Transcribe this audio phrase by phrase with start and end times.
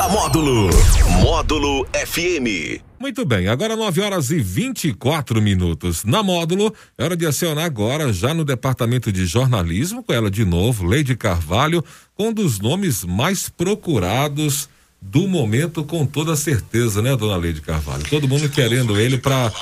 [0.00, 0.70] da Módulo.
[1.20, 2.80] Módulo FM.
[2.98, 6.04] Muito bem, agora 9 horas e 24 minutos.
[6.04, 10.42] Na módulo, é hora de acionar agora, já no departamento de jornalismo, com ela de
[10.42, 11.84] novo, Leide Carvalho,
[12.14, 14.70] com um dos nomes mais procurados
[15.02, 18.04] do momento, com toda certeza, né, dona Leide Carvalho?
[18.08, 19.52] Todo mundo querendo ele para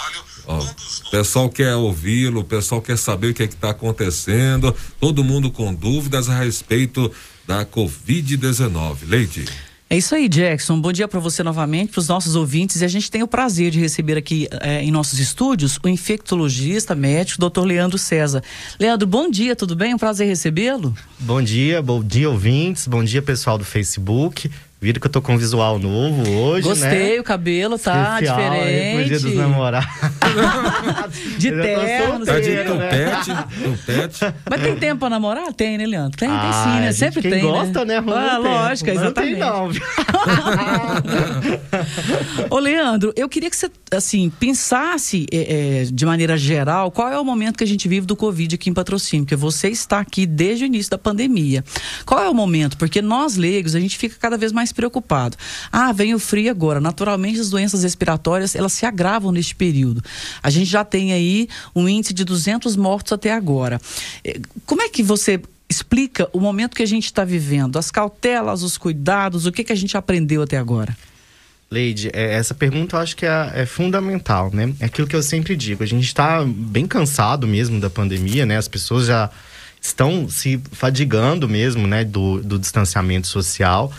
[0.46, 5.50] o pessoal quer ouvi-lo, o pessoal quer saber o que é está acontecendo, todo mundo
[5.50, 7.10] com dúvidas a respeito
[7.44, 8.98] da Covid-19.
[9.04, 9.67] Leide.
[9.90, 10.78] É isso aí, Jackson.
[10.78, 12.82] Bom dia para você novamente, para os nossos ouvintes.
[12.82, 16.94] E a gente tem o prazer de receber aqui é, em nossos estúdios o infectologista
[16.94, 17.62] médico, Dr.
[17.62, 18.42] Leandro César.
[18.78, 19.92] Leandro, bom dia, tudo bem?
[19.92, 20.94] É um prazer recebê-lo.
[21.18, 22.86] Bom dia, bom dia, ouvintes.
[22.86, 24.50] Bom dia, pessoal do Facebook.
[24.80, 27.20] Viram que eu tô com um visual novo hoje, Gostei, né?
[27.20, 28.96] o cabelo tá Especial, diferente.
[28.98, 29.88] Aí, dia dos namorados.
[31.36, 32.62] de terno, Tá de né?
[32.64, 33.30] tupete,
[33.64, 34.20] tupete.
[34.48, 35.52] Mas tem tempo pra namorar?
[35.52, 36.16] Tem, né, Leandro?
[36.16, 36.92] Tem, tem Ah, sim, né?
[36.92, 37.96] Sempre quem tem, gosta, né?
[37.96, 39.32] arruma Ah, lógico, Não exatamente.
[39.34, 39.68] tem não?
[42.50, 47.18] Ô, Leandro, eu queria que você, assim, pensasse é, é, de maneira geral qual é
[47.18, 50.24] o momento que a gente vive do Covid aqui em patrocínio, porque você está aqui
[50.24, 51.64] desde o início da pandemia.
[52.06, 52.76] Qual é o momento?
[52.76, 55.36] Porque nós, leigos, a gente fica cada vez mais preocupado.
[55.70, 56.80] Ah, vem o frio agora.
[56.80, 60.02] Naturalmente, as doenças respiratórias, elas se agravam neste período.
[60.42, 63.80] A gente já tem aí um índice de 200 mortos até agora.
[64.24, 67.78] Eh, Como é que você explica o momento que a gente está vivendo?
[67.78, 70.96] As cautelas, os cuidados, o que, que a gente aprendeu até agora?
[71.70, 74.72] Leide, é, essa pergunta eu acho que é, é fundamental, né?
[74.80, 75.82] É aquilo que eu sempre digo.
[75.82, 78.56] A gente está bem cansado mesmo da pandemia, né?
[78.56, 79.28] As pessoas já
[79.80, 82.04] estão se fadigando mesmo, né?
[82.04, 83.92] Do, do distanciamento social.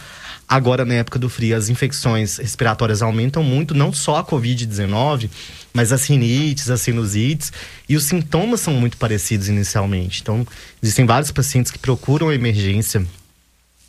[0.50, 5.30] Agora, na época do frio, as infecções respiratórias aumentam muito, não só a Covid-19,
[5.72, 7.54] mas as rinites, as sinusites,
[7.88, 10.22] e os sintomas são muito parecidos inicialmente.
[10.24, 10.48] Então,
[10.82, 13.06] existem vários pacientes que procuram a emergência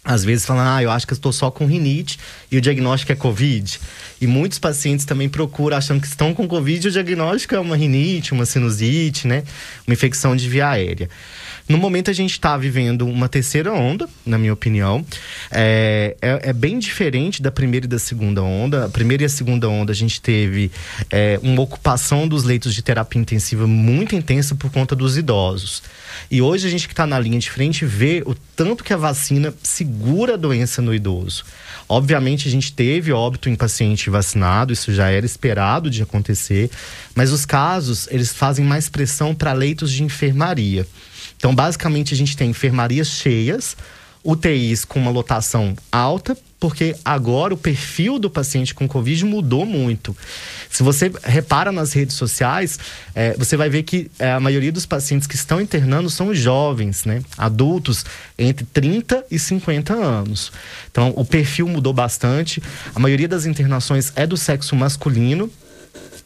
[0.03, 2.19] às vezes falam, ah, eu acho que estou só com rinite
[2.51, 3.79] e o diagnóstico é Covid.
[4.19, 7.77] E muitos pacientes também procuram achando que estão com Covid e o diagnóstico é uma
[7.77, 9.45] rinite, uma sinusite, né?
[9.87, 11.11] Uma infecção de via aérea.
[11.71, 15.07] No momento a gente está vivendo uma terceira onda, na minha opinião.
[15.53, 18.87] É, é, é bem diferente da primeira e da segunda onda.
[18.87, 20.69] A primeira e a segunda onda a gente teve
[21.13, 25.81] é, uma ocupação dos leitos de terapia intensiva muito intensa por conta dos idosos.
[26.29, 28.97] E hoje a gente que está na linha de frente vê o tanto que a
[28.97, 31.45] vacina segura a doença no idoso.
[31.89, 36.69] Obviamente a gente teve óbito em paciente vacinado, isso já era esperado de acontecer,
[37.15, 40.85] mas os casos eles fazem mais pressão para leitos de enfermaria.
[41.41, 43.75] Então, basicamente, a gente tem enfermarias cheias,
[44.23, 50.15] UTIs com uma lotação alta, porque agora o perfil do paciente com Covid mudou muito.
[50.71, 52.79] Se você repara nas redes sociais,
[53.15, 57.07] é, você vai ver que é, a maioria dos pacientes que estão internando são jovens,
[57.07, 57.23] né?
[57.39, 58.05] Adultos
[58.39, 60.53] entre 30 e 50 anos.
[60.91, 62.63] Então, o perfil mudou bastante.
[62.95, 65.51] A maioria das internações é do sexo masculino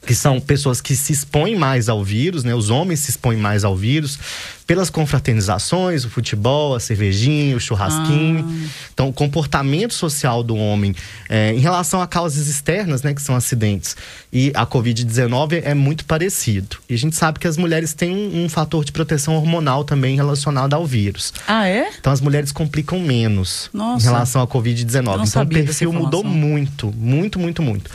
[0.04, 2.54] que são pessoas que se expõem mais ao vírus, né?
[2.54, 4.18] Os homens se expõem mais ao vírus
[4.66, 8.46] pelas confraternizações, o futebol, a cervejinha, o churrasquinho.
[8.48, 8.68] Ah.
[8.92, 10.94] Então, o comportamento social do homem
[11.28, 13.14] é, em relação a causas externas, né?
[13.14, 13.96] Que são acidentes
[14.34, 16.78] e a Covid-19 é muito parecido.
[16.88, 20.16] E a gente sabe que as mulheres têm um, um fator de proteção hormonal também
[20.16, 21.32] relacionado ao vírus.
[21.46, 21.88] Ah, é?
[22.00, 24.04] Então as mulheres complicam menos Nossa.
[24.04, 25.02] em relação à Covid-19.
[25.02, 27.90] Não Então o sabia perfil mudou muito, muito, muito, muito.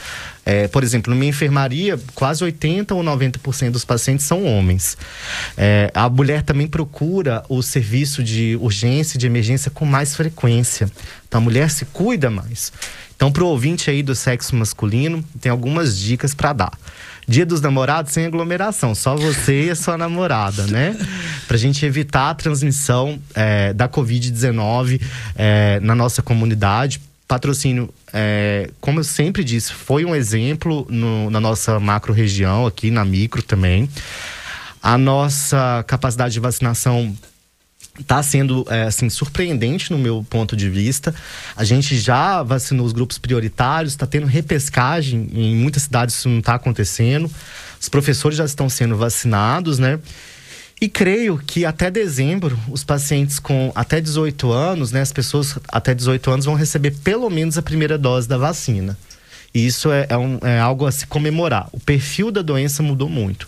[0.46, 4.98] É, por exemplo, na minha enfermaria, quase 80 ou 90% dos pacientes são homens.
[5.58, 10.90] É, a mulher também procura o serviço de urgência e de emergência com mais frequência.
[11.28, 12.72] Então a mulher se cuida mais.
[13.16, 16.72] Então, para o ouvinte aí do sexo masculino, tem algumas dicas para dar.
[17.28, 20.96] Dia dos namorados sem aglomeração, só você e a sua namorada, né?
[21.48, 25.02] Pra gente evitar a transmissão é, da Covid-19
[25.36, 27.02] é, na nossa comunidade.
[27.28, 32.90] Patrocínio, é, como eu sempre disse, foi um exemplo no- na nossa macro região, aqui
[32.90, 33.88] na micro também.
[34.82, 37.16] A nossa capacidade de vacinação
[38.00, 41.14] está sendo é, assim surpreendente no meu ponto de vista.
[41.56, 46.40] A gente já vacinou os grupos prioritários, está tendo repescagem em muitas cidades isso não
[46.40, 47.30] está acontecendo.
[47.80, 50.00] Os professores já estão sendo vacinados, né?
[50.82, 55.94] E creio que até dezembro, os pacientes com até 18 anos, né, as pessoas até
[55.94, 58.98] 18 anos vão receber pelo menos a primeira dose da vacina.
[59.54, 61.68] E isso é, é um- é algo a se comemorar.
[61.74, 63.46] O perfil da doença mudou muito.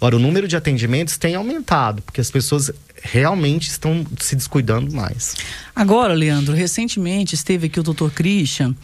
[0.00, 5.36] Agora, o número de atendimentos tem aumentado, porque as pessoas realmente estão se descuidando mais.
[5.76, 8.74] Agora, Leandro, recentemente esteve aqui o doutor Christian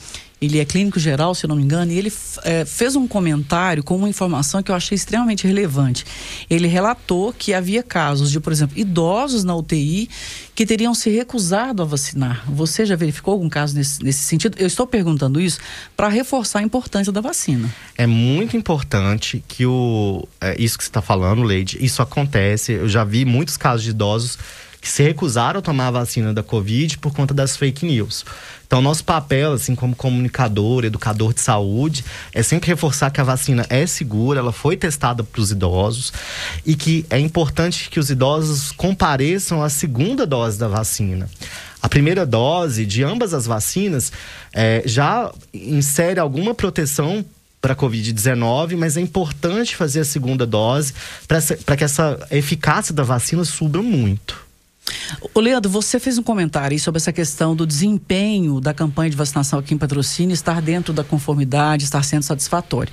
[0.41, 2.13] ele é clínico geral, se eu não me engano, e ele
[2.45, 6.05] é, fez um comentário com uma informação que eu achei extremamente relevante.
[6.51, 10.11] Ele relatou que havia casos de, por exemplo, idosos na UTI
[10.55, 12.45] que teriam se recusado a vacinar.
[12.49, 14.57] Você já verificou algum caso nesse, nesse sentido?
[14.59, 15.59] Eu estou perguntando isso
[15.97, 17.75] para reforçar a importância da vacina.
[17.97, 22.73] É muito importante que o é, isso que você está falando, Leide, isso acontece.
[22.73, 24.39] Eu já vi muitos casos de idosos
[24.87, 28.25] que se recusaram a tomar a vacina da Covid por conta das fake news.
[28.65, 33.67] Então, nosso papel, assim, como comunicador, educador de saúde, é sempre reforçar que a vacina
[33.69, 36.13] é segura, ela foi testada para os idosos
[36.65, 41.29] e que é importante que os idosos compareçam à segunda dose da vacina.
[41.83, 44.13] A primeira dose de ambas as vacinas
[44.55, 47.25] é, já insere alguma proteção
[47.61, 50.95] para a Covid-19, mas é importante fazer a segunda dose
[51.27, 54.46] para que essa eficácia da vacina suba muito.
[55.35, 59.59] O Leandro, você fez um comentário sobre essa questão do desempenho da campanha de vacinação
[59.59, 62.93] aqui em patrocínio estar dentro da conformidade, estar sendo satisfatório.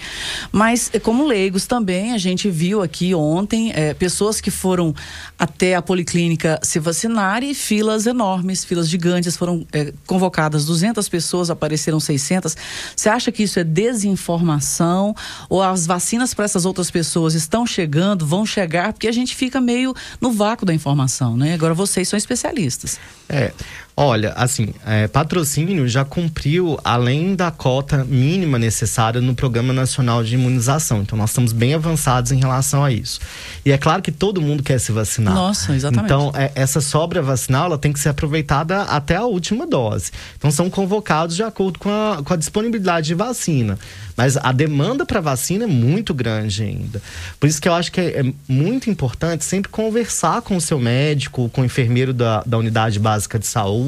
[0.52, 4.94] Mas, eh, como leigos também, a gente viu aqui ontem é, pessoas que foram
[5.38, 11.50] até a policlínica se vacinar e filas enormes, filas gigantes, foram é, convocadas 200 pessoas,
[11.50, 12.56] apareceram 600.
[12.96, 15.16] Você acha que isso é desinformação
[15.50, 18.94] ou as vacinas para essas outras pessoas estão chegando, vão chegar?
[18.94, 21.54] Porque a gente fica meio no vácuo da informação, né?
[21.54, 23.00] Agora vocês são especialistas.
[23.30, 23.52] É,
[23.96, 30.36] olha, assim, é, patrocínio já cumpriu além da cota mínima necessária no Programa Nacional de
[30.36, 31.02] Imunização.
[31.02, 33.20] Então, nós estamos bem avançados em relação a isso.
[33.66, 35.34] E é claro que todo mundo quer se vacinar.
[35.34, 36.06] Nossa, exatamente.
[36.06, 40.12] Então, é, essa sobra vacinal ela tem que ser aproveitada até a última dose.
[40.38, 43.78] Então, são convocados de acordo com a, com a disponibilidade de vacina.
[44.16, 47.02] Mas a demanda para vacina é muito grande ainda.
[47.40, 50.80] Por isso que eu acho que é, é, muito importante sempre conversar com o seu
[50.80, 53.83] médico, com o enfermeiro da, da unidade básica de saúde,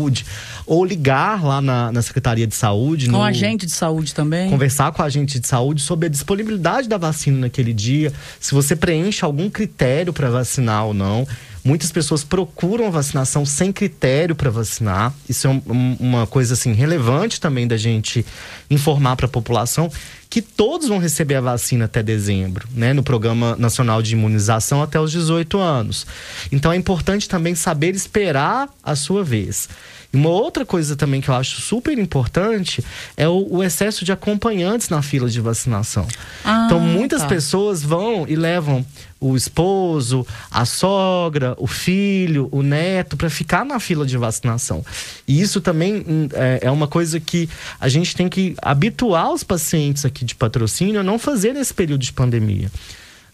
[0.66, 3.10] ou ligar lá na, na Secretaria de Saúde.
[3.10, 4.50] Com o agente de saúde também.
[4.50, 8.76] Conversar com o agente de saúde sobre a disponibilidade da vacina naquele dia, se você
[8.76, 11.28] preenche algum critério para vacinar ou não.
[11.64, 15.12] Muitas pessoas procuram a vacinação sem critério para vacinar.
[15.28, 18.24] Isso é um, uma coisa assim relevante também da gente
[18.70, 19.90] informar para a população
[20.36, 25.00] que todos vão receber a vacina até dezembro, né, no Programa Nacional de Imunização até
[25.00, 26.06] os 18 anos.
[26.52, 29.70] Então é importante também saber esperar a sua vez.
[30.12, 32.84] E uma outra coisa também que eu acho super importante
[33.16, 36.06] é o, o excesso de acompanhantes na fila de vacinação.
[36.44, 37.30] Ah, então, muitas tá.
[37.30, 38.86] pessoas vão e levam
[39.30, 44.86] o esposo, a sogra, o filho, o neto para ficar na fila de vacinação.
[45.28, 47.50] E isso também hum, é, é, uma coisa que
[47.80, 52.02] a gente tem que habituar os pacientes aqui de patrocínio a não fazer nesse período
[52.02, 52.72] de pandemia.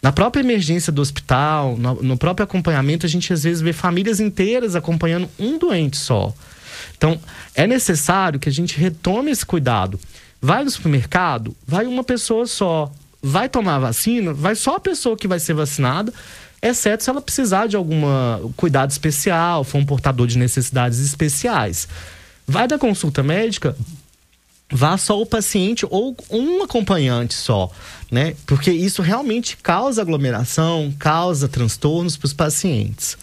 [0.02, 4.20] Na própria emergência do hospital, no, no próprio acompanhamento, a gente às vezes vê famílias
[4.20, 6.34] inteiras acompanhando um doente só.
[6.98, 7.20] Então,
[7.54, 10.00] é necessário que a gente retome esse cuidado.
[10.42, 12.92] Vai no supermercado, vai uma pessoa só.
[13.22, 16.12] Vai tomar a vacina, vai só a pessoa que vai ser vacinada,
[16.62, 18.02] exceto se ela precisar de algum
[18.56, 21.88] cuidado especial, for um portador de necessidades especiais.
[22.48, 23.76] Vai da consulta médica,
[24.72, 27.72] vá só o paciente ou um acompanhante só,
[28.12, 28.36] né?
[28.46, 33.18] Porque isso realmente causa aglomeração, causa transtornos para os pacientes.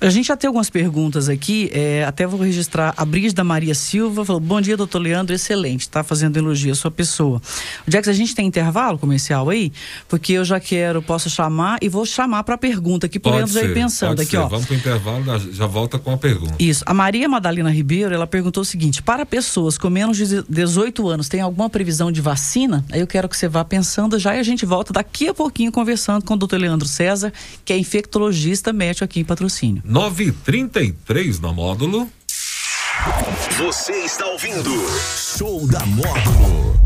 [0.00, 2.94] A gente já tem algumas perguntas aqui, é, até vou registrar.
[2.96, 6.90] A Brígida Maria Silva falou: Bom dia, doutor Leandro, excelente, está fazendo elogio à sua
[6.90, 7.42] pessoa.
[7.86, 9.72] Jax, a gente tem intervalo comercial aí?
[10.08, 13.52] Porque eu já quero, posso chamar e vou chamar para a pergunta aqui, por Leandro
[13.52, 14.36] já ir pensando aqui, ser.
[14.36, 14.46] ó.
[14.46, 16.54] Vamos para o intervalo, já volta com a pergunta.
[16.60, 16.84] Isso.
[16.86, 21.28] A Maria Madalena Ribeiro, ela perguntou o seguinte: para pessoas com menos de 18 anos,
[21.28, 22.84] tem alguma previsão de vacina?
[22.92, 25.70] Aí eu quero que você vá pensando já e a gente volta daqui a pouquinho
[25.72, 27.32] conversando com o doutor Leandro César,
[27.64, 29.82] que é infectologista médico aqui em patrocínio.
[29.84, 32.08] 933 no módulo.
[33.58, 34.70] Você está ouvindo
[35.36, 36.78] Show da Módulo.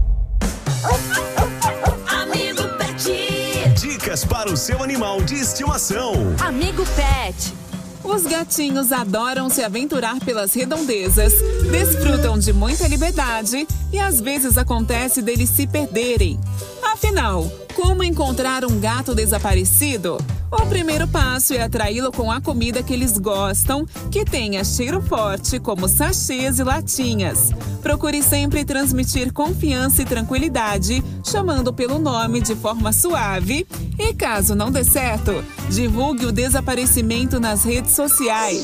[2.06, 3.80] Amigo Pet.
[3.80, 6.14] Dicas para o seu animal de estimação.
[6.40, 7.61] Amigo Pet.
[8.04, 11.32] Os gatinhos adoram se aventurar pelas redondezas,
[11.70, 16.38] desfrutam de muita liberdade e às vezes acontece deles se perderem.
[16.82, 20.18] Afinal, como encontrar um gato desaparecido?
[20.50, 25.58] O primeiro passo é atraí-lo com a comida que eles gostam, que tenha cheiro forte,
[25.58, 27.52] como sachês e latinhas.
[27.82, 33.66] Procure sempre transmitir confiança e tranquilidade, chamando pelo nome de forma suave.
[33.98, 38.62] E caso não dê certo, divulgue o desaparecimento nas redes sociais.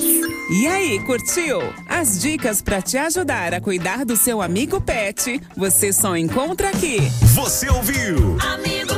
[0.51, 1.59] E aí, curtiu?
[1.89, 7.01] As dicas para te ajudar a cuidar do seu amigo pet, você só encontra aqui.
[7.35, 8.37] Você ouviu?
[8.41, 8.98] Amigo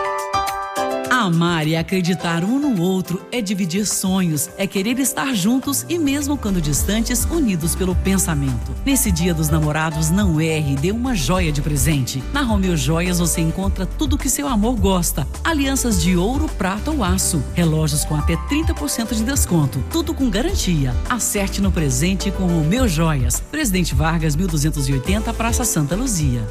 [1.21, 6.35] Amar e acreditar um no outro é dividir sonhos, é querer estar juntos e mesmo
[6.35, 8.75] quando distantes, unidos pelo pensamento.
[8.83, 12.23] Nesse dia dos namorados, não erre, dê uma joia de presente.
[12.33, 17.03] Na Romeu Joias você encontra tudo que seu amor gosta: alianças de ouro, prata ou
[17.03, 20.91] aço, relógios com até 30% de desconto, tudo com garantia.
[21.07, 23.39] Acerte no presente com Romeu Joias.
[23.51, 26.41] Presidente Vargas, 1280, Praça Santa Luzia.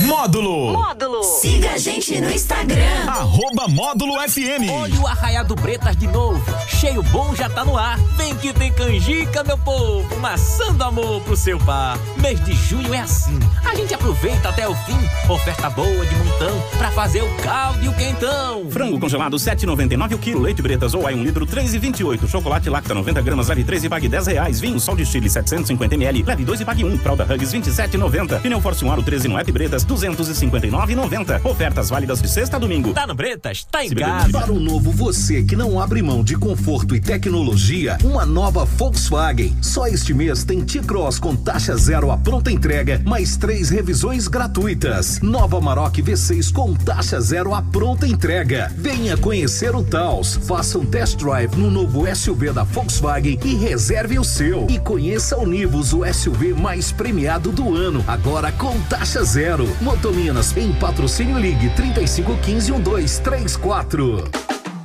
[0.00, 0.72] Módulo.
[0.72, 1.22] Módulo.
[1.24, 3.08] Siga a gente no Instagram.
[3.08, 4.70] Arroba Módulo FM.
[4.70, 6.40] Olha o Arraiado Bretas de novo.
[6.68, 7.98] Cheio bom já tá no ar.
[8.16, 10.16] Vem que tem canjica, meu povo.
[10.20, 11.98] Maçã do amor pro seu par.
[12.18, 13.38] Mês de junho é assim.
[13.64, 14.98] A gente aproveita até o fim.
[15.28, 18.70] Oferta boa de montão pra fazer o caldo e o quentão.
[18.70, 20.42] Frango congelado 7,99 o quilo.
[20.42, 22.28] Leite Bretas ou aí 1 litro 3,28.
[22.28, 24.60] Chocolate Lacta 90 gramas leve 3 e pague 10 reais.
[24.60, 26.98] Vinho Sol de Chile 750 ml leve 2 e pague 1.
[26.98, 28.40] Fralda Hugs 27,90.
[28.40, 31.44] Pneu Force 1 Aro 13 no App Bretas 259,90.
[31.44, 32.92] Ofertas válidas de sexta a domingo.
[32.92, 33.64] Tá no Bretas?
[33.70, 34.30] Tá em Se casa.
[34.30, 39.56] Para o novo você que não abre mão de conforto e tecnologia, uma nova Volkswagen.
[39.62, 45.20] Só este mês tem T-Cross com taxa zero à pronta entrega, mais três revisões gratuitas.
[45.20, 48.70] Nova Maroc V6 com taxa zero à pronta entrega.
[48.76, 54.18] Venha conhecer o Taos, faça um test drive no novo SUV da Volkswagen e reserve
[54.18, 54.66] o seu.
[54.68, 59.68] E conheça o Nivus, o SUV mais premiado do ano, agora com taxa zero.
[59.80, 64.24] Motominas em patrocínio Ligue 3515 1234.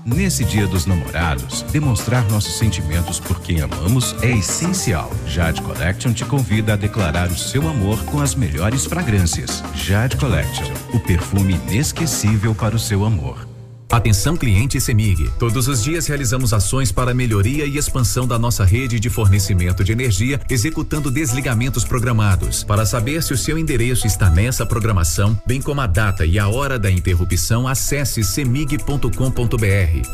[0.05, 5.09] Nesse dia dos namorados, demonstrar nossos sentimentos por quem amamos é essencial.
[5.25, 9.63] Jade Collection te convida a declarar o seu amor com as melhores fragrâncias.
[9.73, 13.52] Jade Collection, o perfume inesquecível para o seu amor.
[13.93, 15.29] Atenção cliente Semig.
[15.37, 19.91] Todos os dias realizamos ações para melhoria e expansão da nossa rede de fornecimento de
[19.91, 22.63] energia, executando desligamentos programados.
[22.63, 26.47] Para saber se o seu endereço está nessa programação, bem como a data e a
[26.47, 29.07] hora da interrupção, acesse semig.com.br.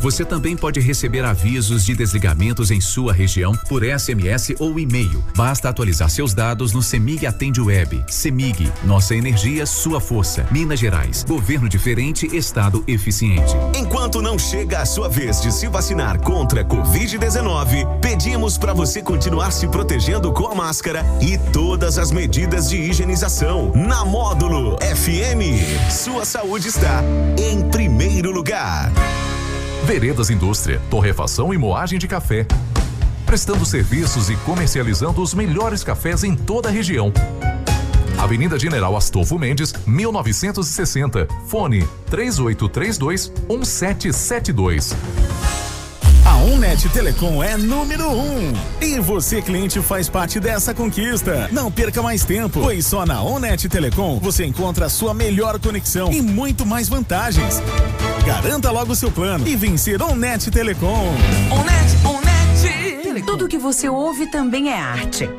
[0.01, 5.23] Você também pode receber avisos de desligamentos em sua região por SMS ou e-mail.
[5.37, 8.03] Basta atualizar seus dados no Semig Atende Web.
[8.09, 10.45] Semig, nossa energia, sua força.
[10.51, 13.68] Minas Gerais, governo diferente, estado eficiente.
[13.75, 19.01] Enquanto não chega a sua vez de se vacinar contra a Covid-19, pedimos para você
[19.01, 23.71] continuar se protegendo com a máscara e todas as medidas de higienização.
[23.75, 27.03] Na Módulo FM, sua saúde está
[27.37, 28.91] em primeiro lugar.
[29.85, 32.45] Veredas Indústria, torrefação e moagem de café.
[33.25, 37.13] Prestando serviços e comercializando os melhores cafés em toda a região.
[38.19, 41.27] Avenida General Astolfo Mendes, 1960.
[41.47, 44.95] Fone 3832 1772.
[46.25, 48.11] A Unnet Telecom é número 1.
[48.11, 48.53] Um.
[48.81, 51.47] E você, cliente, faz parte dessa conquista.
[51.51, 56.11] Não perca mais tempo, pois só na Unnet Telecom você encontra a sua melhor conexão
[56.11, 57.61] e muito mais vantagens.
[58.25, 61.15] Garanta logo seu plano e vencer Unnet Telecom.
[61.51, 63.23] Unnet, Unnet.
[63.25, 65.29] Tudo que você ouve também é arte.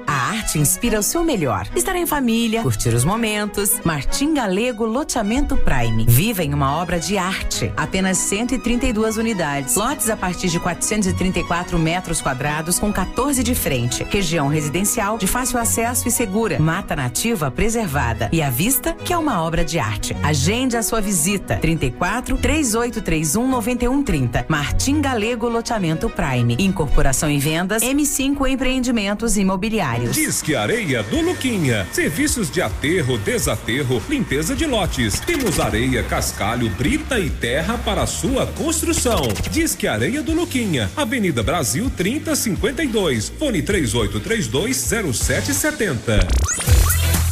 [0.41, 1.69] A arte inspira o seu melhor.
[1.77, 3.79] Estar em família, curtir os momentos.
[3.85, 6.07] Martim Galego Loteamento Prime.
[6.09, 7.71] Viva em uma obra de arte.
[7.77, 9.75] Apenas 132 unidades.
[9.75, 14.03] Lotes a partir de 434 metros quadrados com 14 de frente.
[14.05, 16.59] Região residencial de fácil acesso e segura.
[16.59, 18.31] Mata nativa preservada.
[18.33, 20.17] E à vista que é uma obra de arte.
[20.23, 21.57] Agende a sua visita.
[21.57, 24.47] 34 3831 9130.
[24.49, 26.57] Martim Galego Loteamento Prime.
[26.59, 30.30] Incorporação e vendas M5 Empreendimentos Imobiliários.
[30.31, 31.89] Disque Areia do Luquinha.
[31.91, 35.19] Serviços de aterro, desaterro, limpeza de lotes.
[35.19, 39.23] Temos areia, cascalho, brita e terra para sua construção.
[39.51, 40.89] Disque Areia do Luquinha.
[40.97, 43.33] Avenida Brasil 3052.
[43.41, 45.99] Fone 38320770.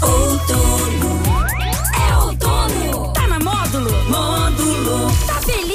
[0.02, 1.22] Outono.
[1.94, 3.12] É outono.
[3.12, 3.92] Tá na módulo?
[4.10, 5.12] Módulo.
[5.24, 5.67] Tá feliz?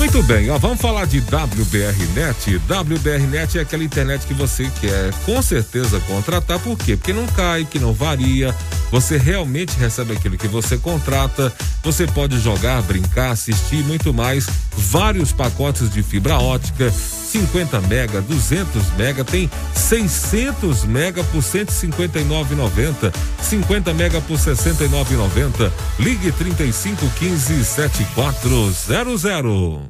[0.00, 2.56] Muito bem, ó, vamos falar de WBRnet.
[2.56, 6.96] WBRnet é aquela internet que você quer com certeza contratar, por quê?
[6.96, 8.56] Porque não cai, que não varia,
[8.90, 11.52] você realmente recebe aquilo que você contrata,
[11.82, 16.90] você pode jogar, brincar, assistir muito mais, vários pacotes de fibra ótica,
[17.30, 25.70] 50 mega, 200 mega, tem 600 mega por 159,90, 50 mega por 69,90.
[25.98, 29.89] Ligue 3515 7400.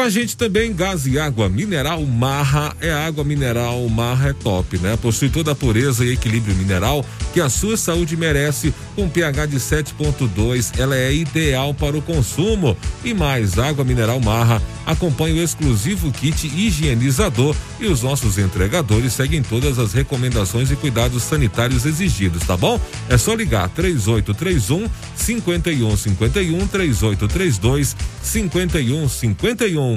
[0.00, 4.78] Com a gente também gás e água mineral Marra, é água mineral Marra é top,
[4.78, 4.96] né?
[4.96, 7.04] Possui toda a pureza e equilíbrio mineral
[7.34, 8.72] que a sua saúde merece.
[8.96, 12.74] Com pH de 7.2, ela é ideal para o consumo.
[13.04, 19.42] E mais, água mineral Marra acompanha o exclusivo kit higienizador e os nossos entregadores seguem
[19.42, 22.80] todas as recomendações e cuidados sanitários exigidos, tá bom?
[23.08, 29.89] É só ligar 3831 5151 3832 5151.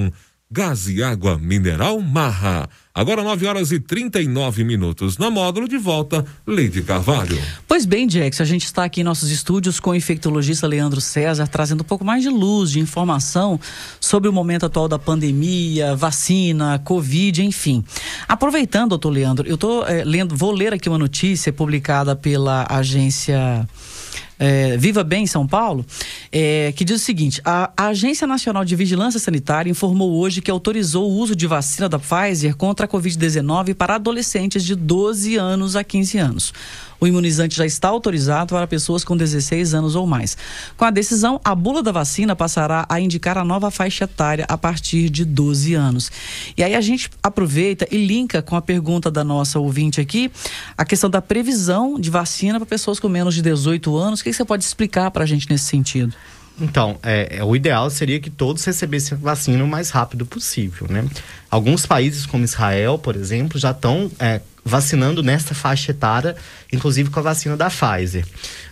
[0.55, 2.69] Gás e água mineral Marra.
[2.93, 5.17] Agora 9 horas e 39 minutos.
[5.17, 7.41] Na módulo de volta, Leide Carvalho.
[7.67, 11.47] Pois bem, Jax, a gente está aqui em nossos estúdios com o infectologista Leandro César,
[11.47, 13.59] trazendo um pouco mais de luz, de informação
[13.99, 17.83] sobre o momento atual da pandemia, vacina, Covid, enfim.
[18.27, 23.67] Aproveitando, doutor Leandro, eu tô eh, lendo, vou ler aqui uma notícia publicada pela agência
[24.43, 25.85] é, Viva Bem São Paulo,
[26.35, 30.49] é, que diz o seguinte: a, a, Agência Nacional de Vigilância Sanitária informou hoje que
[30.49, 35.75] autorizou o uso de vacina da Pfizer contra a Covid-19 para adolescentes de 12 anos
[35.75, 36.53] a 15 anos.
[37.03, 40.37] O imunizante já está autorizado para pessoas com 16 anos ou mais.
[40.77, 44.57] Com a decisão, a bula da vacina passará a indicar a nova faixa etária a
[44.57, 46.09] partir de 12 anos.
[46.55, 50.31] E aí a gente aproveita e linka com a pergunta da nossa ouvinte aqui,
[50.77, 54.21] a questão da previsão de vacina para pessoas com menos de 18 anos.
[54.21, 56.15] O que você pode explicar para a gente nesse sentido?
[56.57, 61.05] Então, é, é, o ideal seria que todos recebessem vacina o mais rápido possível, né?
[61.51, 66.35] Alguns países, como Israel, por exemplo, já estão é, vacinando nesta faixa etária,
[66.71, 68.25] inclusive com a vacina da Pfizer.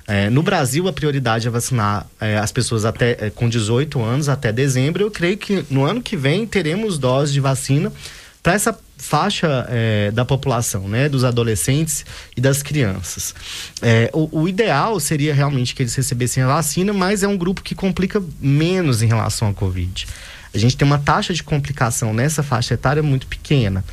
[0.08, 4.30] É, no Brasil, a prioridade é vacinar é, as pessoas até é, com 18 anos
[4.30, 5.04] até dezembro.
[5.04, 7.92] Eu creio que no ano que vem teremos doses de vacina
[8.42, 12.06] para essa faixa é, da população, né, dos adolescentes
[12.38, 13.34] e das crianças.
[13.82, 17.64] É, o, o, ideal seria realmente que eles recebessem a vacina, mas é um grupo
[17.64, 20.08] que complica menos em relação à Covid.
[20.54, 23.84] A gente tem uma taxa de complicação nessa faixa etária muito pequena.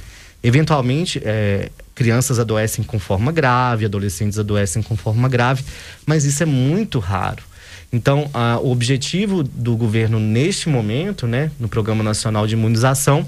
[0.42, 5.64] Eventualmente, é, crianças adoecem com forma grave, adolescentes adoecem com forma grave,
[6.06, 7.42] mas isso é muito raro.
[7.92, 13.26] Então, a, o objetivo do governo neste momento, né, no Programa Nacional de Imunização,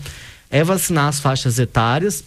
[0.49, 2.23] é vacinar as faixas etárias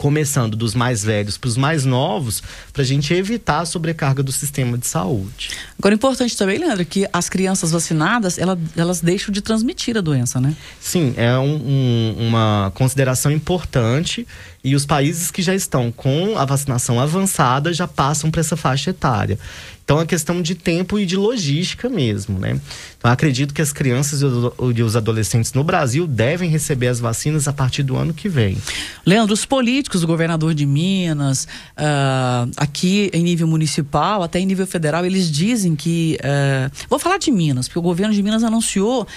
[0.00, 2.42] começando dos mais velhos para os mais novos,
[2.72, 5.50] para a gente evitar a sobrecarga do sistema de saúde.
[5.78, 10.40] Agora, importante também, Leandro, que as crianças vacinadas, elas, elas deixam de transmitir a doença,
[10.40, 10.56] né?
[10.80, 14.26] Sim, é um, um, uma consideração importante
[14.64, 18.88] e os países que já estão com a vacinação avançada já passam para essa faixa
[18.88, 19.38] etária.
[19.90, 22.60] Então é questão de tempo e de logística mesmo, né?
[22.96, 27.52] Então acredito que as crianças e os adolescentes no Brasil devem receber as vacinas a
[27.52, 28.56] partir do ano que vem.
[29.04, 34.64] Leandro, os políticos, o governador de Minas, uh, aqui em nível municipal, até em nível
[34.64, 36.16] federal, eles dizem que.
[36.20, 39.08] Uh, vou falar de Minas, porque o governo de Minas anunciou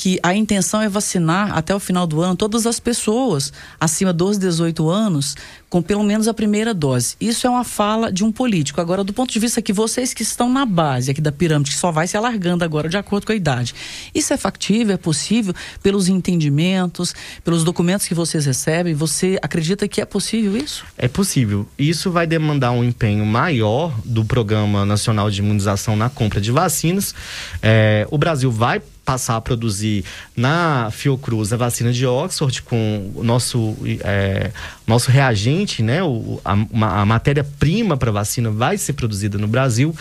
[0.00, 4.38] que a intenção é vacinar até o final do ano todas as pessoas acima dos
[4.38, 5.36] 18 anos
[5.68, 7.16] com pelo menos a primeira dose.
[7.20, 8.80] Isso é uma fala de um político.
[8.80, 11.76] Agora, do ponto de vista que vocês que estão na base aqui da pirâmide, que
[11.76, 13.74] só vai se alargando agora de acordo com a idade,
[14.14, 18.94] isso é factível, é possível pelos entendimentos, pelos documentos que vocês recebem?
[18.94, 20.82] Você acredita que é possível isso?
[20.96, 21.68] É possível.
[21.78, 27.14] Isso vai demandar um empenho maior do Programa Nacional de Imunização na compra de vacinas.
[27.62, 30.04] É, o Brasil vai passar a produzir
[30.36, 34.52] na Fiocruz a vacina de Oxford com o nosso, é,
[34.86, 36.00] nosso reagente, né?
[36.00, 39.92] O, a, a matéria-prima para vacina vai ser produzida no Brasil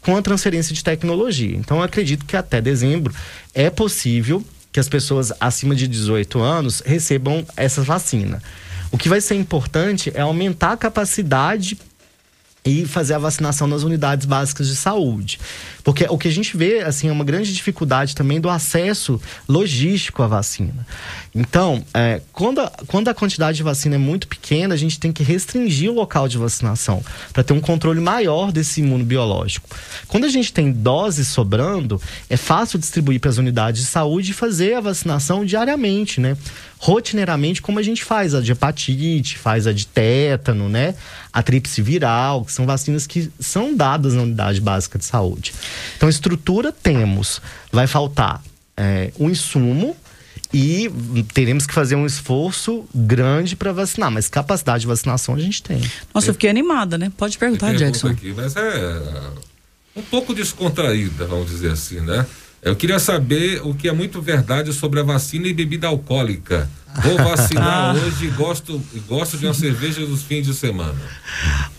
[0.00, 1.56] com a transferência de tecnologia.
[1.56, 3.14] Então, acredito que até dezembro
[3.54, 8.42] é possível que as pessoas acima de 18 anos recebam essa vacina.
[8.90, 11.78] O que vai ser importante é aumentar a capacidade
[12.66, 15.38] e fazer a vacinação nas unidades básicas de saúde.
[15.84, 20.22] Porque o que a gente vê, assim, é uma grande dificuldade também do acesso logístico
[20.22, 20.84] à vacina.
[21.36, 25.12] Então, é, quando, a, quando a quantidade de vacina é muito pequena, a gente tem
[25.12, 29.68] que restringir o local de vacinação para ter um controle maior desse imunobiológico.
[30.08, 34.34] Quando a gente tem doses sobrando, é fácil distribuir para as unidades de saúde e
[34.34, 36.36] fazer a vacinação diariamente, né?
[36.78, 40.94] rotineiramente como a gente faz a de hepatite, faz a de tétano, né?
[41.32, 45.54] A tríplice viral, que são vacinas que são dadas na unidade básica de saúde.
[45.96, 47.40] Então, estrutura temos,
[47.72, 48.42] vai faltar
[48.76, 49.96] é, um insumo
[50.56, 55.62] e teremos que fazer um esforço grande para vacinar, mas capacidade de vacinação a gente
[55.62, 55.82] tem.
[56.14, 57.12] Nossa, eu fiquei animada, né?
[57.14, 58.08] Pode perguntar, Jackson.
[58.08, 59.02] Aqui, mas é
[59.94, 62.24] um pouco descontraída, vamos dizer assim, né?
[62.62, 66.68] Eu queria saber o que é muito verdade sobre a vacina e bebida alcoólica.
[67.02, 70.94] Vou vacinar hoje e gosto, gosto de uma cerveja nos fins de semana.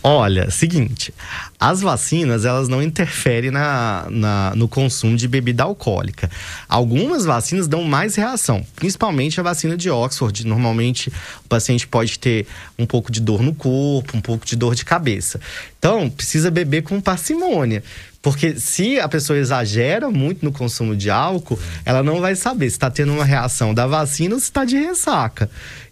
[0.04, 1.14] Olha, seguinte,
[1.60, 6.30] as vacinas elas não interferem na, na, no consumo de bebida alcoólica.
[6.70, 10.46] Algumas vacinas dão mais reação, principalmente a vacina de Oxford.
[10.46, 11.12] Normalmente
[11.44, 12.46] o paciente pode ter
[12.78, 15.40] um pouco de dor no corpo, um pouco de dor de cabeça.
[15.80, 17.84] Então, precisa beber com parcimônia.
[18.22, 22.76] Porque se a pessoa exagera muito no consumo de álcool, ela não vai saber se
[22.76, 25.07] está tendo uma reação da vacina ou se está de ressaca.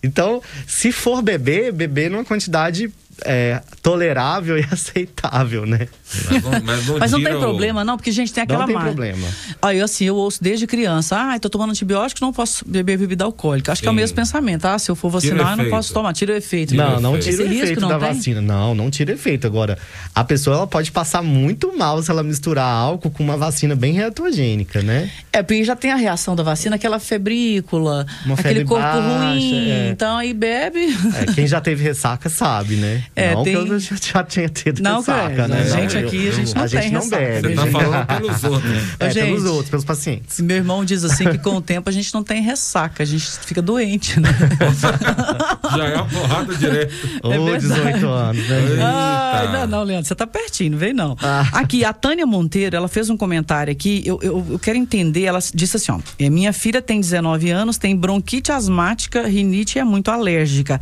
[0.04, 2.92] Então, se for beber, beber numa quantidade
[3.24, 5.88] é, tolerável e aceitável, né?
[6.30, 8.66] Mas não, mas Mas não tira tem o- problema, não, porque, gente, tem aquela Não
[8.68, 8.90] tem marca.
[8.92, 9.28] problema.
[9.62, 13.72] Aí, assim, eu ouço desde criança, ah, tô tomando antibiótico, não posso beber bebida alcoólica.
[13.72, 13.98] Acho que é o Sim.
[13.98, 16.14] mesmo pensamento, ah, se eu for Tira vacinar, eu não posso tomar.
[16.14, 16.76] Tira o efeito.
[16.76, 18.14] Não, não tira Esse o risco efeito não da tem?
[18.14, 18.42] vacina.
[18.42, 19.46] Não, não tira efeito.
[19.48, 19.78] Agora,
[20.14, 23.94] a pessoa ela pode passar muito mal se ela misturar álcool com uma vacina bem
[23.94, 25.10] reatogênica, né?
[25.34, 29.02] É, porque já tem a reação da vacina, aquela febrícula, Uma aquele febre corpo baixa,
[29.20, 29.70] ruim.
[29.70, 29.90] é.
[29.92, 30.96] Então aí bebe.
[31.16, 33.04] É, quem já teve ressaca sabe, né?
[33.16, 35.48] É, não tem- que eu já, tinha tido Não, ressaca, credo.
[35.50, 35.62] né?
[35.62, 37.22] A gente Não, aqui, a gente não a gente tem não ressaca.
[37.22, 37.48] bebe.
[37.50, 37.72] Você tá gente.
[37.72, 38.72] falando pelos outros.
[39.00, 39.26] É, Gente.
[39.26, 40.40] pelos outros, pelos pacientes.
[40.40, 43.26] Meu irmão diz assim que com o tempo a gente não tem ressaca, a gente
[43.46, 44.30] fica doente, né?
[45.78, 46.94] Já é uma porrada direto.
[47.24, 48.82] Ô, 18 anos, né, gente?
[48.82, 51.18] Ai, não, não, Leandro, você tá pertinho, não vem não.
[51.22, 51.48] Ah.
[51.54, 55.40] Aqui, a Tânia Monteiro, ela fez um comentário aqui, eu, eu, eu quero entender, ela
[55.54, 59.84] disse assim, ó, "É, minha filha tem 19 anos, tem bronquite asmática, rinite e é
[59.84, 60.80] muito alérgica.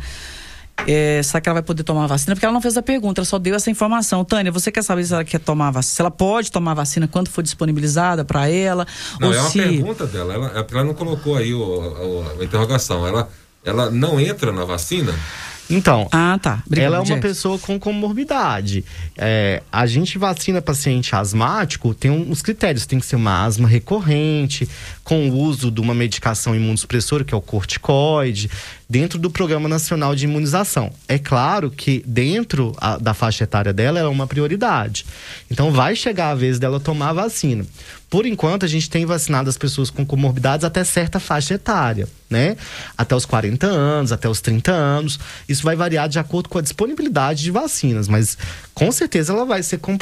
[0.86, 2.34] É, será que ela vai poder tomar a vacina?
[2.34, 4.24] Porque ela não fez a pergunta, ela só deu essa informação.
[4.24, 5.94] Tânia, você quer saber se ela quer tomar a vacina?
[5.94, 8.86] Se ela pode tomar a vacina quando for disponibilizada para ela?
[9.20, 9.58] Não, ou é uma se...
[9.58, 10.34] pergunta dela.
[10.34, 13.06] Ela, é porque ela não colocou aí o, o- a interrogação.
[13.06, 13.28] Ela,
[13.64, 15.14] ela não entra na vacina?
[15.70, 16.62] Então, ah, tá.
[16.66, 18.84] Obrigado, ela é uma pessoa com comorbidade.
[19.16, 22.84] É, a gente vacina paciente asmático, tem uns critérios.
[22.84, 24.68] Tem que ser uma asma recorrente,
[25.02, 28.50] com o uso de uma medicação imunossupressora, que é o corticoide,
[28.88, 30.92] dentro do Programa Nacional de Imunização.
[31.08, 35.06] É claro que dentro a- da faixa etária dela é uma prioridade.
[35.50, 37.64] Então vai chegar a vez dela tomar a vacina.
[38.10, 42.56] Por enquanto, a gente tem vacinado as pessoas com comorbidades até certa faixa etária, né?
[42.96, 45.18] Até os 40 anos, até os 30 anos.
[45.48, 48.38] Isso vai variar de acordo com a disponibilidade de vacinas, mas
[48.74, 49.96] com certeza ela vai ser com-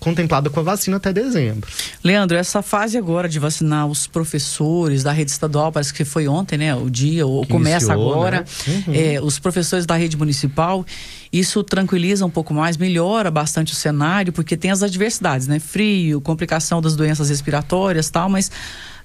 [0.00, 1.70] contemplada com a vacina até dezembro.
[2.02, 6.58] Leandro, essa fase agora de vacinar os professores da rede estadual, parece que foi ontem,
[6.58, 6.74] né?
[6.74, 8.40] O dia, ou Que começa iniciou, agora.
[8.40, 8.44] né?
[8.88, 8.94] Uhum.
[8.94, 10.84] É, os professores da rede municipal,
[11.32, 15.58] isso tranquiliza um pouco mais, melhora bastante o cenário, porque tem as adversidades, né?
[15.60, 18.50] Frio, complicação das doenças respiratórias tal, mas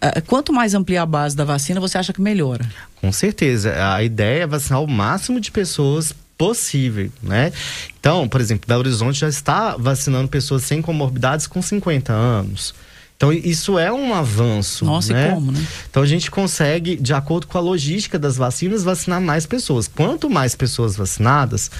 [0.01, 2.65] ah, quanto mais ampliar a base da vacina, você acha que melhora?
[2.99, 3.73] Com certeza.
[3.95, 7.51] A ideia é vacinar o máximo de pessoas possível, né?
[7.99, 12.73] Então, por exemplo, Belo Horizonte já está vacinando pessoas sem comorbidades com 50 anos.
[13.15, 14.85] Então, isso é um avanço.
[14.85, 15.31] Nossa, e né?
[15.31, 15.65] como, né?
[15.89, 19.87] Então, a gente consegue, de acordo com a logística das vacinas, vacinar mais pessoas.
[19.87, 21.71] Quanto mais pessoas vacinadas,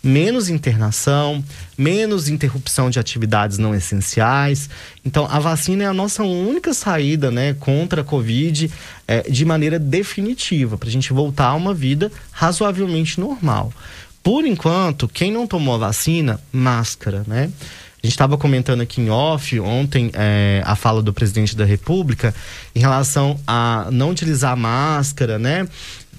[0.00, 1.44] menos internação,
[1.76, 4.68] menos interrupção de atividades não essenciais.
[5.04, 8.70] Então, a vacina é a nossa única saída né, contra a Covid
[9.06, 13.72] eh, de maneira definitiva, para a gente voltar a uma vida razoavelmente normal.
[14.22, 17.50] Por enquanto, quem não tomou a vacina, máscara, né?
[18.02, 22.34] A gente estava comentando aqui em off ontem eh, a fala do presidente da República
[22.74, 25.66] em relação a não utilizar máscara, né?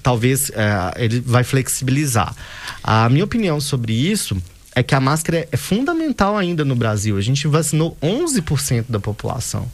[0.02, 2.34] Talvez eh, ele vai flexibilizar.
[2.82, 4.36] A minha opinião sobre isso
[4.78, 7.16] é que a máscara é, fundamental ainda no Brasil.
[7.16, 9.68] A gente vacinou 11% da população.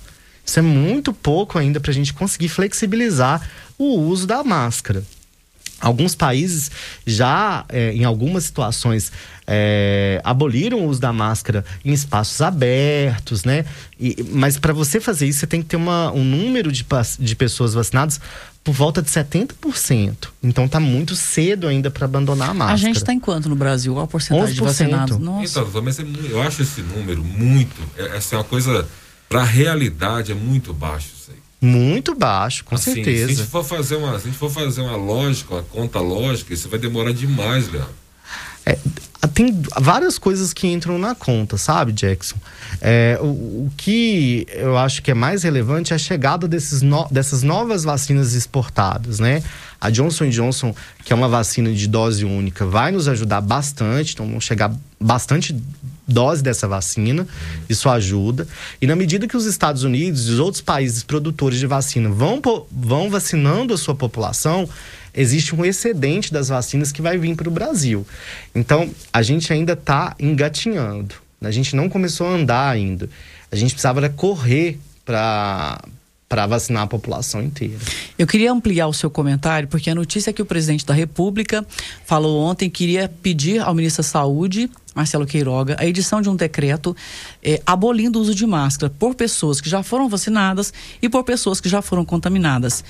[0.44, 3.46] Isso é muito pouco ainda para a gente conseguir flexibilizar
[3.78, 5.04] o uso da máscara.
[5.80, 6.70] Alguns países
[7.06, 9.12] já, eh, em algumas situações,
[9.46, 13.64] eh, aboliram o uso da máscara em espaços abertos, né?
[14.00, 16.86] E- mas para você fazer isso, você tem que ter uma- um número de,
[17.18, 18.18] de pessoas vacinadas
[18.62, 20.32] por volta de 70%.
[20.42, 22.72] Então tá muito cedo ainda para abandonar a máscara.
[22.74, 23.92] A gente está em quanto no Brasil?
[23.92, 24.64] Qual a porcentagem de 11%.
[24.64, 25.18] vacinados?
[25.18, 25.60] Nossa.
[25.60, 27.76] Então, mas é eu acho esse número muito.
[27.98, 28.86] É, essa é uma coisa.
[29.28, 31.38] Para a realidade é muito baixo isso aí.
[31.64, 33.28] Muito baixo, com Assim, Se a certeza.
[33.34, 36.68] gente for fazer uma, se a gente for fazer uma lógica, uma conta lógica, isso
[36.68, 37.90] vai demorar demais, Leandro.
[38.66, 38.78] É,
[39.34, 42.36] tem várias coisas que entram na conta, sabe, Jackson?
[42.80, 47.06] É, o, o que eu acho que é mais relevante é a chegada desses no-
[47.10, 49.42] dessas novas vacinas exportadas, né?
[49.80, 50.74] A Johnson Johnson,
[51.04, 55.54] que é uma vacina de dose única, vai nos ajudar bastante, então vão chegar bastante
[56.06, 57.26] dose dessa vacina,
[57.68, 58.46] isso ajuda.
[58.80, 62.40] E na medida que os Estados Unidos e os outros países produtores de vacina vão,
[62.70, 64.68] vão vacinando a sua população,
[65.14, 68.06] existe um excedente das vacinas que vai vir para o Brasil.
[68.54, 71.14] Então, a gente ainda está engatinhando.
[71.40, 73.08] A gente não começou a andar ainda.
[73.50, 75.82] A gente precisava correr para
[76.48, 77.78] vacinar a população inteira.
[78.18, 81.64] Eu queria ampliar o seu comentário, porque a notícia é que o presidente da República
[82.04, 86.36] falou ontem que iria pedir ao ministro da Saúde Marcelo Queiroga, a edição de um
[86.36, 86.96] decreto
[87.42, 91.60] eh, abolindo o uso de máscara por pessoas que já foram vacinadas e por pessoas
[91.60, 92.84] que já foram contaminadas.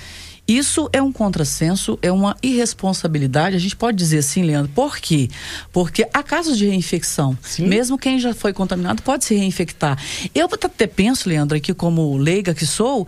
[0.47, 4.71] Isso é um contrassenso, é uma irresponsabilidade, a gente pode dizer assim, Leandro.
[4.75, 5.31] Por quê?
[5.73, 7.37] Porque há casos de reinfecção.
[7.59, 9.99] Mesmo quem já foi contaminado pode se reinfectar.
[10.35, 13.07] Eu até penso, Leandro, aqui como leiga que sou,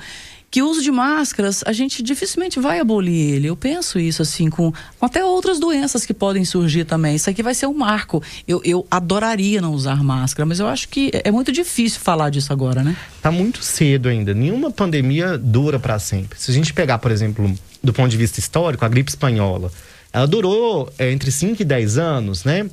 [0.56, 3.46] que o uso de máscaras, a gente dificilmente vai abolir ele.
[3.46, 7.14] Eu penso isso assim, com, com até outras doenças que podem surgir também.
[7.14, 8.22] Isso aqui vai ser um marco.
[8.48, 12.54] Eu, eu adoraria não usar máscara, mas eu acho que é muito difícil falar disso
[12.54, 12.96] agora, né?
[13.20, 14.32] Tá muito cedo ainda.
[14.32, 16.40] Nenhuma pandemia dura para sempre.
[16.40, 19.70] Se a gente pegar, por exemplo, do ponto de vista histórico, a gripe espanhola,
[20.10, 22.66] ela durou é, entre 5 e 10 anos, né?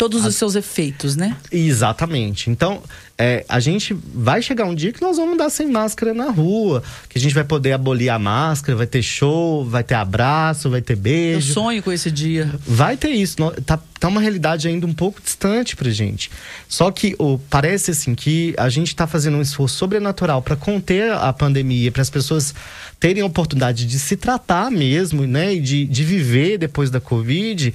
[0.00, 1.36] Todos os seus efeitos, né?
[1.52, 2.48] Exatamente.
[2.48, 2.82] Então,
[3.18, 6.82] é, a gente vai chegar um dia que nós vamos andar sem máscara na rua,
[7.06, 10.80] que a gente vai poder abolir a máscara, vai ter show, vai ter abraço, vai
[10.80, 11.52] ter Eu beijo.
[11.52, 12.50] sonho com esse dia.
[12.66, 13.36] Vai ter isso.
[13.66, 16.30] Tá, tá uma realidade ainda um pouco distante pra gente.
[16.66, 21.12] Só que o, parece assim que a gente tá fazendo um esforço sobrenatural para conter
[21.12, 22.54] a pandemia, para as pessoas
[22.98, 25.56] terem a oportunidade de se tratar mesmo, né?
[25.56, 27.74] E de, de viver depois da Covid.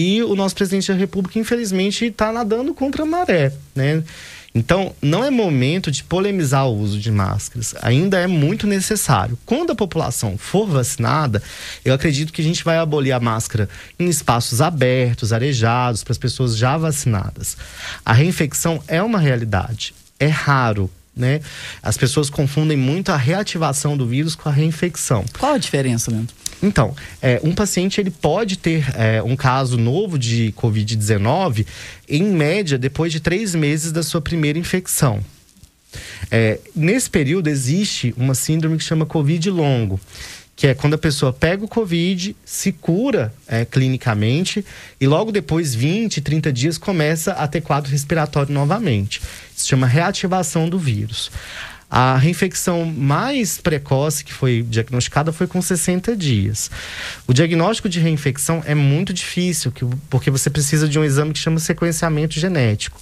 [0.00, 4.04] E o nosso presidente da República, infelizmente, está nadando contra a maré, né?
[4.54, 7.74] Então, não é momento de polemizar o uso de máscaras.
[7.82, 9.36] Ainda é muito necessário.
[9.44, 11.42] Quando a população for vacinada,
[11.84, 16.18] eu acredito que a gente vai abolir a máscara em espaços abertos, arejados, para as
[16.18, 17.56] pessoas já vacinadas.
[18.04, 19.92] A reinfecção é uma realidade.
[20.20, 21.40] É raro, né?
[21.82, 25.24] As pessoas confundem muito a reativação do vírus com a reinfecção.
[25.38, 26.34] Qual a diferença, Leandro?
[26.62, 31.66] Então, é, um paciente ele pode ter é, um caso novo de Covid-19
[32.08, 35.20] em média depois de três meses da sua primeira infecção.
[36.30, 39.98] É, nesse período existe uma síndrome que chama Covid longo,
[40.58, 44.64] que é quando a pessoa pega o Covid, se cura é, clinicamente
[45.00, 49.20] e logo depois, 20, 30 dias, começa a ter quadro respiratório novamente.
[49.54, 51.30] Isso se chama reativação do vírus.
[51.88, 56.72] A reinfecção mais precoce que foi diagnosticada foi com 60 dias.
[57.24, 61.38] O diagnóstico de reinfecção é muito difícil, que- porque você precisa de um exame que
[61.38, 63.00] chama sequenciamento genético,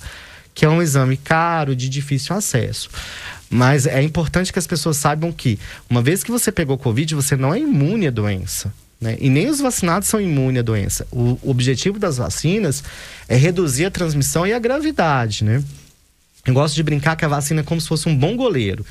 [0.54, 2.90] que é um exame caro, de difícil acesso.
[3.48, 7.36] Mas é importante que as pessoas saibam que, uma vez que você pegou Covid, você
[7.36, 8.72] não é imune à doença.
[9.00, 9.16] Né?
[9.20, 11.06] E nem os vacinados são imunes à doença.
[11.12, 12.82] O, objetivo das vacinas
[13.28, 15.62] é reduzir a transmissão e a gravidade, né?
[16.46, 18.86] Eu gosto de brincar que a vacina é como se fosse um bom goleiro.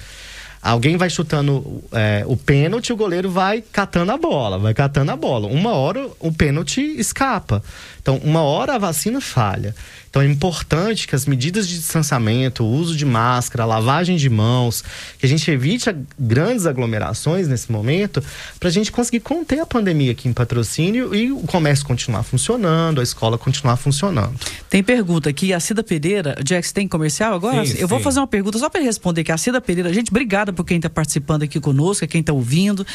[0.61, 5.15] Alguém vai chutando é, o pênalti, o goleiro vai catando a bola, vai catando a
[5.15, 5.47] bola.
[5.47, 7.63] Uma hora o pênalti escapa.
[8.05, 9.73] Então, uma hora a vacina falha.
[10.11, 14.29] Então, é importante que as medidas de distanciamento, o uso de máscara, a lavagem de
[14.29, 14.83] mãos,
[15.17, 18.23] que a gente evite a- grandes aglomerações nesse momento,
[18.59, 23.01] para a gente conseguir conter a pandemia aqui em patrocínio e o comércio continuar funcionando,
[23.01, 24.35] a escola continuar funcionando.
[24.69, 26.37] Tem pergunta aqui, a Cida Pereira.
[26.47, 27.65] Jax, tem comercial agora?
[27.65, 28.03] Sim, Eu vou sim.
[28.03, 29.31] fazer uma pergunta só para responder aqui.
[29.31, 32.85] A Cida Pereira, gente, obrigada por quem está participando aqui conosco, quem está ouvindo.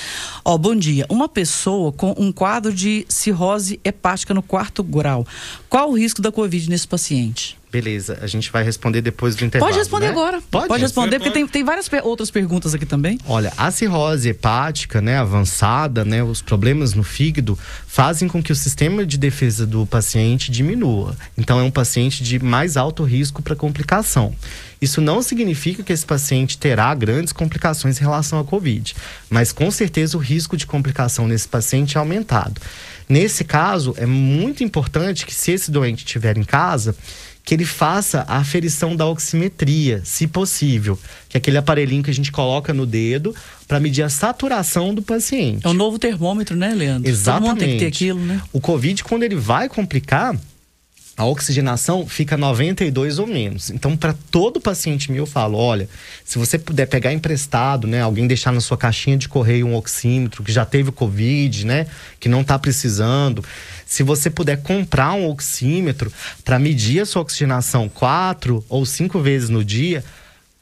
[0.45, 1.05] Ó, bom dia.
[1.11, 5.00] Uma pessoa com um quadro de cirrose hepática no quarto grau.
[5.69, 7.59] Qual o risco da Covid nesse paciente?
[7.73, 9.71] Beleza, a gente vai responder depois do intervalo.
[9.71, 10.11] Pode responder né?
[10.11, 10.43] agora.
[10.51, 13.17] Pode, responder, porque tem, tem várias pe- outras perguntas aqui também.
[13.27, 18.57] Olha, a cirrose hepática, né, avançada, né, os problemas no fígado fazem com que o
[18.57, 21.15] sistema de defesa do paciente diminua.
[21.39, 24.35] Então é um paciente de mais alto risco para complicação.
[24.81, 28.97] Isso não significa que esse paciente terá grandes complicações em relação à COVID,
[29.29, 32.61] mas com certeza o risco de complicação nesse paciente é aumentado.
[33.11, 36.95] Nesse caso, é muito importante que se esse doente estiver em casa,
[37.45, 40.97] que ele faça a aferição da oximetria, se possível,
[41.29, 43.35] que é aquele aparelhinho que a gente coloca no dedo
[43.67, 45.67] para medir a saturação do paciente.
[45.67, 47.11] É um novo termômetro, né, Leandro?
[47.11, 47.49] Exatamente.
[47.49, 48.41] Todo mundo tem que ter aquilo, né?
[48.53, 50.39] O Covid, quando ele vai complicar,
[51.21, 53.69] a oxigenação fica 92 ou menos.
[53.69, 55.87] Então, para todo paciente meu, eu falo: olha,
[56.25, 60.43] se você puder pegar emprestado, né, alguém deixar na sua caixinha de correio um oxímetro
[60.43, 61.87] que já teve Covid, né,
[62.19, 63.45] que não está precisando.
[63.85, 66.11] Se você puder comprar um oxímetro
[66.43, 70.03] para medir a sua oxigenação quatro ou cinco vezes no dia,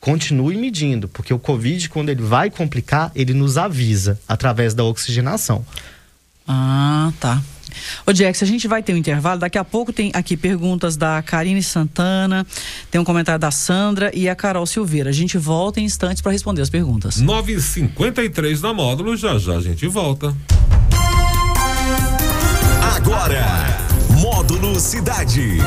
[0.00, 5.64] continue medindo, porque o Covid, quando ele vai complicar, ele nos avisa através da oxigenação.
[6.48, 7.40] Ah, tá.
[8.06, 9.40] Ô, Jax, a gente vai ter um intervalo.
[9.40, 12.46] Daqui a pouco tem aqui perguntas da Karine Santana,
[12.90, 15.10] tem um comentário da Sandra e a Carol Silveira.
[15.10, 17.22] A gente volta em instantes para responder as perguntas.
[17.22, 20.34] 9h53 na módulo, já já a gente volta.
[22.96, 23.46] Agora,
[24.20, 25.58] Módulo Cidade.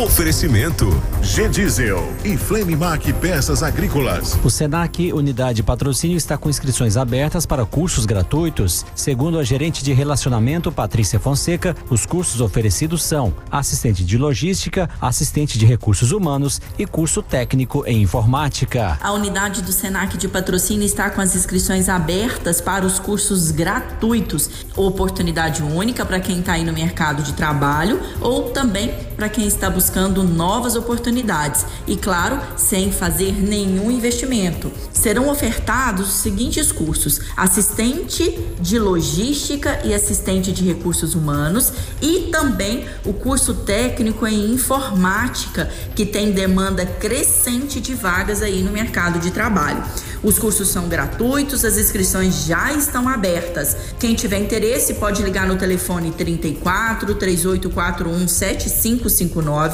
[0.00, 0.88] Oferecimento
[1.20, 4.38] G Diesel e Flame Mac Peças Agrícolas.
[4.42, 8.86] O Senac Unidade Patrocínio está com inscrições abertas para cursos gratuitos.
[8.94, 15.58] Segundo a gerente de relacionamento Patrícia Fonseca, os cursos oferecidos são assistente de logística, assistente
[15.58, 18.98] de recursos humanos e curso técnico em informática.
[19.02, 24.48] A unidade do Senac de patrocínio está com as inscrições abertas para os cursos gratuitos.
[24.74, 29.68] Oportunidade única para quem está aí no mercado de trabalho ou também para quem está
[29.68, 29.89] buscando
[30.22, 34.70] novas oportunidades e, claro, sem fazer nenhum investimento.
[34.92, 42.86] Serão ofertados os seguintes cursos: assistente de logística e assistente de recursos humanos e também
[43.04, 49.30] o curso técnico em informática, que tem demanda crescente de vagas aí no mercado de
[49.30, 49.82] trabalho.
[50.22, 53.74] Os cursos são gratuitos, as inscrições já estão abertas.
[53.98, 59.69] Quem tiver interesse pode ligar no telefone 34 3841 7559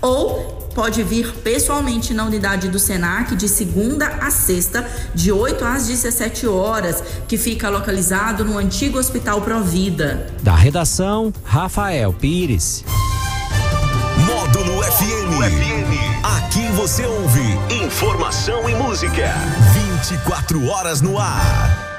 [0.00, 5.86] ou pode vir pessoalmente na unidade do Senac de segunda a sexta, de 8 às
[5.86, 10.26] 17 horas, que fica localizado no antigo Hospital Provida.
[10.42, 12.84] Da redação, Rafael Pires.
[14.26, 15.90] Módulo FM.
[16.22, 17.40] Aqui você ouve
[17.84, 19.34] informação e música.
[20.00, 21.89] 24 horas no ar.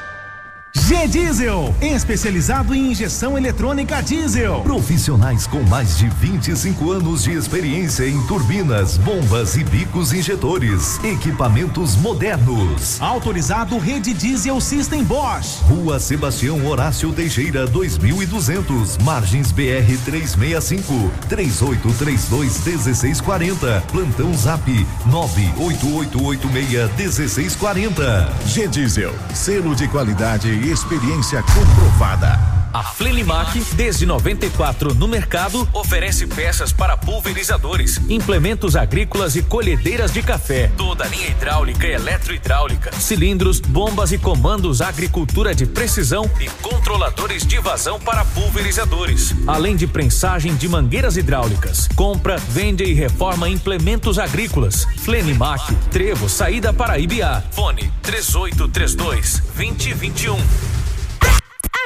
[0.73, 4.61] G Diesel, especializado em injeção eletrônica diesel.
[4.61, 10.97] Profissionais com mais de 25 anos de experiência em turbinas, bombas e bicos injetores.
[11.03, 13.01] Equipamentos modernos.
[13.01, 15.61] Autorizado Rede Diesel System Bosch.
[15.63, 18.97] Rua Sebastião Horácio Teixeira, 2200.
[18.99, 21.11] Margens BR 365.
[21.27, 23.83] 3832 1640.
[23.91, 24.63] Plantão Zap
[25.05, 28.33] 98886 1640.
[28.45, 32.60] G Diesel, selo de qualidade e experiência comprovada.
[32.73, 40.21] A Flenimac, desde 94 no mercado, oferece peças para pulverizadores, implementos agrícolas e colhedeiras de
[40.23, 40.71] café.
[40.77, 47.59] Toda linha hidráulica e eletrohidráulica, cilindros, bombas e comandos agricultura de precisão e controladores de
[47.59, 49.35] vazão para pulverizadores.
[49.45, 51.89] Além de prensagem de mangueiras hidráulicas.
[51.93, 54.85] Compra, vende e reforma implementos agrícolas.
[54.99, 57.43] Flenimac, Trevo, saída para Ibiá.
[57.51, 60.80] Fone 3832 2021.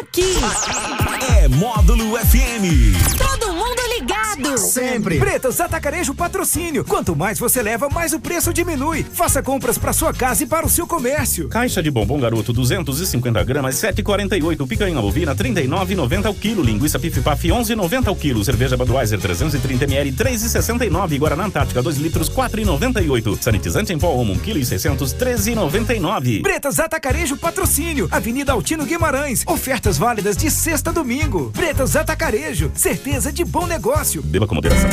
[0.02, 0.36] Aqui.
[1.38, 2.66] É Módulo FM.
[3.18, 4.25] Todo mundo ligado.
[4.58, 5.20] Sempre.
[5.20, 6.84] Pretas Atacarejo Patrocínio.
[6.84, 9.04] Quanto mais você leva, mais o preço diminui.
[9.04, 11.48] Faça compras para sua casa e para o seu comércio.
[11.48, 14.68] Caixa de bombom garoto 250 gramas 7,48.
[14.68, 16.64] Picanha bovina 39,90 ao quilo.
[16.64, 18.44] Linguiça pif paf 11,90 ao quilo.
[18.44, 21.18] Cerveja Budweiser 330 ml 3,69.
[21.18, 23.42] Guaraná Antártica 2 litros 4,98.
[23.42, 26.42] Sanitizante em pó Omo 1 kg 600 13,99.
[26.42, 28.08] Pretas Atacarejo Patrocínio.
[28.12, 29.44] Avenida Altino Guimarães.
[29.48, 31.52] Ofertas válidas de sexta a domingo.
[31.52, 32.72] Pretas Atacarejo.
[32.76, 34.25] Certeza de bom negócio.
[34.26, 34.90] Beba com moderação.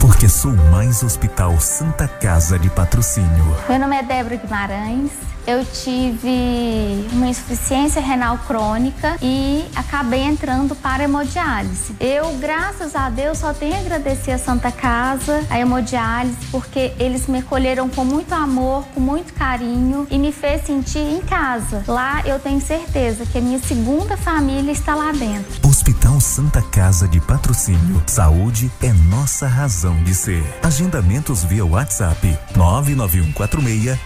[0.00, 3.56] Porque sou mais Hospital Santa Casa de Patrocínio.
[3.68, 5.10] Meu nome é Débora Guimarães.
[5.46, 11.94] Eu tive uma insuficiência renal crônica e acabei entrando para hemodiálise.
[11.98, 17.26] Eu, graças a Deus, só tenho a agradecer a Santa Casa, a hemodiálise, porque eles
[17.26, 21.84] me acolheram com muito amor, com muito carinho e me fez sentir em casa.
[21.86, 25.68] Lá eu tenho certeza que a minha segunda família está lá dentro.
[25.68, 28.02] Hospital Santa Casa de Patrocínio.
[28.06, 30.44] Saúde é nossa razão de ser.
[30.62, 33.98] Agendamentos via WhatsApp 99146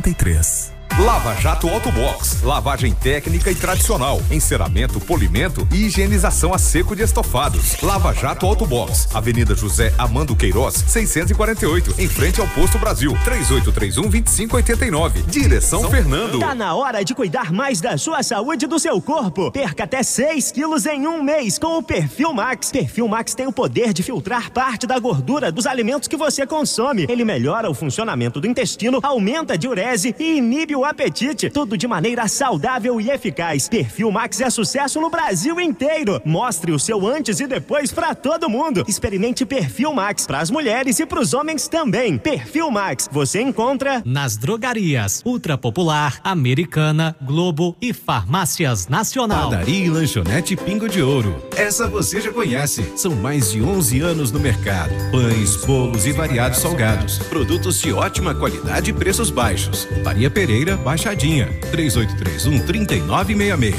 [0.00, 0.77] 3253.
[0.96, 7.80] Lava Jato Autobox, lavagem técnica e tradicional, enceramento, polimento e higienização a seco de estofados.
[7.80, 15.24] Lava Jato Autobox, Avenida José Amando Queiroz, 648, em frente ao Posto Brasil, 3831-2589.
[15.26, 16.40] Direção Fernando.
[16.40, 19.52] Tá na hora de cuidar mais da sua saúde e do seu corpo.
[19.52, 22.72] Perca até 6 quilos em um mês com o Perfil Max.
[22.72, 27.06] Perfil Max tem o poder de filtrar parte da gordura dos alimentos que você consome.
[27.08, 31.50] Ele melhora o funcionamento do intestino, aumenta a diurese e inibe o apetite.
[31.50, 33.68] Tudo de maneira saudável e eficaz.
[33.68, 36.20] Perfil Max é sucesso no Brasil inteiro.
[36.24, 38.84] Mostre o seu antes e depois para todo mundo.
[38.88, 42.18] Experimente Perfil Max para as mulheres e para os homens também.
[42.18, 49.50] Perfil Max você encontra nas drogarias Ultra Popular, Americana, Globo e Farmácias Nacional.
[49.50, 51.42] Padaria e lanchonete Pingo de Ouro.
[51.56, 52.82] Essa você já conhece.
[52.96, 54.92] São mais de 11 anos no mercado.
[55.10, 57.18] Pães, bolos e variados salgados.
[57.18, 59.88] Produtos de ótima qualidade e preços baixos.
[60.04, 61.48] Maria Pereira, Baixadinha.
[61.72, 63.78] 3831 3966.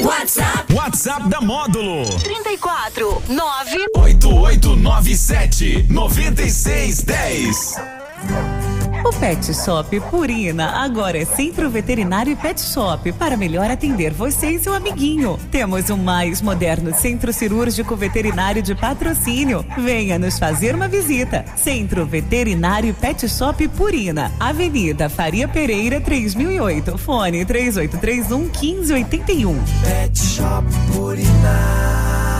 [0.00, 0.72] WhatsApp.
[0.74, 2.04] WhatsApp da Módulo.
[2.22, 8.75] 34 9 8897 9610.
[9.06, 14.50] O Pet Shop Purina agora é Centro Veterinário e Pet Shop para melhor atender você
[14.50, 15.38] e seu amiguinho.
[15.48, 19.64] Temos o mais moderno centro cirúrgico veterinário de patrocínio.
[19.78, 21.44] Venha nos fazer uma visita.
[21.54, 29.54] Centro Veterinário e Pet Shop Purina, Avenida Faria Pereira 3008, fone 3831 1581.
[29.84, 32.35] Pet Shop Purina.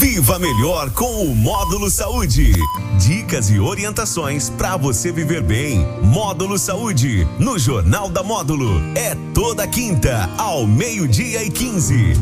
[0.00, 2.54] Viva melhor com o Módulo Saúde.
[2.98, 5.86] Dicas e orientações para você viver bem.
[6.02, 8.80] Módulo Saúde, no Jornal da Módulo.
[8.94, 12.14] É toda quinta, ao meio-dia e 15.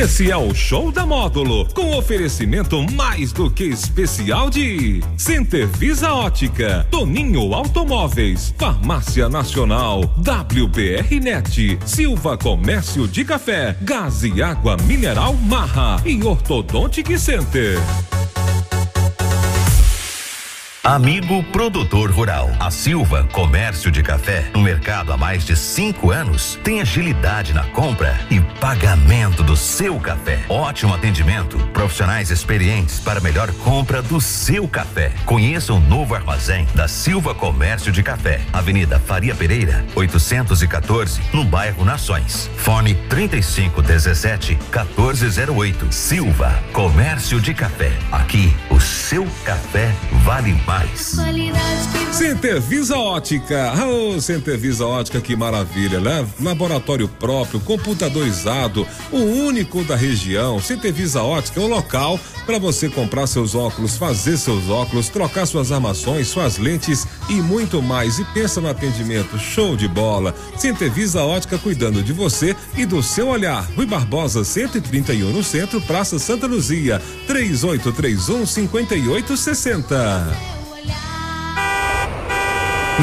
[0.00, 6.10] Esse é o Show da Módulo, com oferecimento mais do que especial de Center Visa
[6.10, 15.34] Ótica, Toninho Automóveis, Farmácia Nacional, WBR Net, Silva Comércio de Café, Gás e Água Mineral
[15.34, 17.78] Marra e Ortodontic Center.
[20.82, 26.58] Amigo produtor rural, a Silva Comércio de Café, no mercado há mais de cinco anos,
[26.64, 30.42] tem agilidade na compra e pagamento do seu café.
[30.48, 35.12] Ótimo atendimento, profissionais experientes para melhor compra do seu café.
[35.26, 41.84] Conheça o novo armazém da Silva Comércio de Café, Avenida Faria Pereira, 814, no bairro
[41.84, 42.50] Nações.
[42.56, 45.92] Fone 3517 1408.
[45.92, 47.92] Silva Comércio de Café.
[48.10, 49.92] Aqui o seu café
[50.24, 50.69] vale mais.
[52.12, 53.72] Center Visa Ótica.
[53.86, 56.24] Oh, Center Visa Ótica, que maravilha, né?
[56.40, 60.60] Laboratório próprio, computadorizado, o único da região.
[60.60, 65.46] Center Visa Ótica é o local para você comprar seus óculos, fazer seus óculos, trocar
[65.46, 68.18] suas armações, suas lentes e muito mais.
[68.18, 70.34] E pensa no atendimento, show de bola.
[70.56, 73.68] Center Visa Ótica cuidando de você e do seu olhar.
[73.74, 80.59] Rui Barbosa, 131 no centro, Praça Santa Luzia, 3831 5860.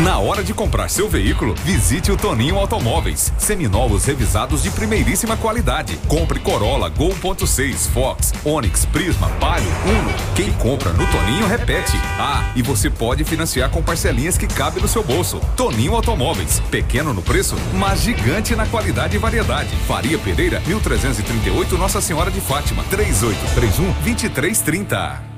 [0.04, 3.34] Na hora de comprar seu veículo, visite o Toninho Automóveis.
[3.36, 5.98] Seminovos revisados de primeiríssima qualidade.
[6.08, 10.14] Compre Corolla, Gol 1.6, Fox, Onix, Prisma, Palio, Uno.
[10.36, 11.98] Quem compra no Toninho repete.
[12.20, 15.40] Ah, e você pode financiar com parcelinhas que cabem no seu bolso.
[15.56, 16.62] Toninho Automóveis.
[16.70, 19.76] Pequeno no preço, mas gigante na qualidade e variedade.
[19.88, 22.84] Faria Pereira, 1338 Nossa Senhora de Fátima.
[22.92, 25.37] 3831 2330.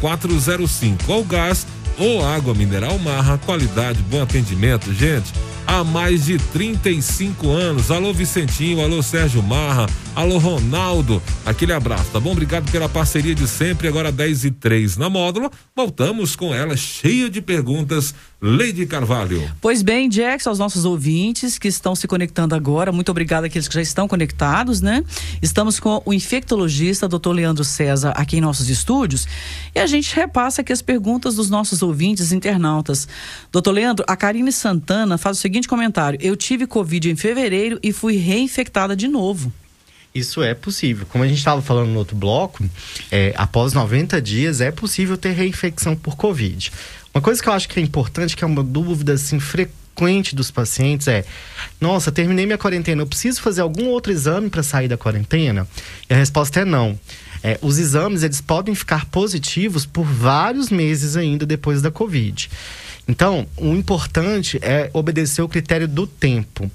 [0.00, 1.12] 0405.
[1.12, 1.68] Ou gás
[1.98, 5.32] ou água mineral Marra, qualidade, bom atendimento, gente.
[5.68, 7.90] Há mais de 35 anos.
[7.90, 11.22] Alô Vicentinho, alô Sérgio Marra, alô Ronaldo.
[11.44, 12.32] Aquele abraço, tá bom?
[12.32, 13.86] Obrigado pela parceria de sempre.
[13.86, 15.50] Agora 10 e 3 na módulo.
[15.76, 18.14] Voltamos com ela cheia de perguntas.
[18.40, 19.50] Leide Carvalho.
[19.60, 23.74] Pois bem, Jackson, aos nossos ouvintes que estão se conectando agora, muito obrigado àqueles que
[23.74, 25.02] já estão conectados, né?
[25.42, 29.26] Estamos com o infectologista, doutor Leandro César, aqui em nossos estúdios,
[29.74, 33.08] e a gente repassa aqui as perguntas dos nossos ouvintes internautas.
[33.50, 37.92] Doutor Leandro, a Karine Santana faz o seguinte comentário: Eu tive Covid em fevereiro e
[37.92, 39.50] fui reinfectada de novo.
[40.14, 41.06] Isso é possível.
[41.08, 42.64] Como a gente estava falando no outro bloco,
[43.10, 46.72] é, após 90 dias é possível ter reinfecção por Covid.
[47.14, 50.50] Uma coisa que eu acho que é importante, que é uma dúvida assim, frequente dos
[50.50, 51.24] pacientes é:
[51.80, 55.66] nossa, terminei minha quarentena, eu preciso fazer algum outro exame para sair da quarentena?
[56.08, 56.98] E a resposta é não.
[57.42, 62.50] É, os exames eles podem ficar positivos por vários meses ainda depois da Covid.
[63.08, 66.70] Então, o importante é obedecer o critério do tempo.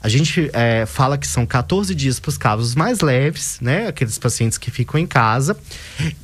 [0.00, 3.86] A gente é, fala que são 14 dias para os casos mais leves, né?
[3.88, 5.56] Aqueles pacientes que ficam em casa.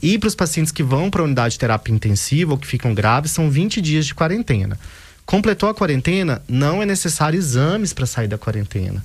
[0.03, 2.93] E para os pacientes que vão para a unidade de terapia intensiva ou que ficam
[2.93, 4.79] graves, são 20 dias de quarentena.
[5.25, 9.03] Completou a quarentena, não é necessário exames para sair da quarentena.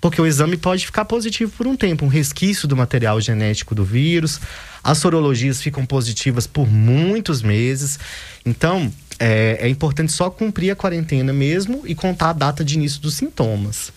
[0.00, 3.84] Porque o exame pode ficar positivo por um tempo, um resquício do material genético do
[3.84, 4.40] vírus.
[4.84, 7.98] As sorologias ficam positivas por muitos meses.
[8.44, 13.00] Então, é, é, importante só cumprir a quarentena mesmo e contar a data de início
[13.00, 13.92] dos sintomas.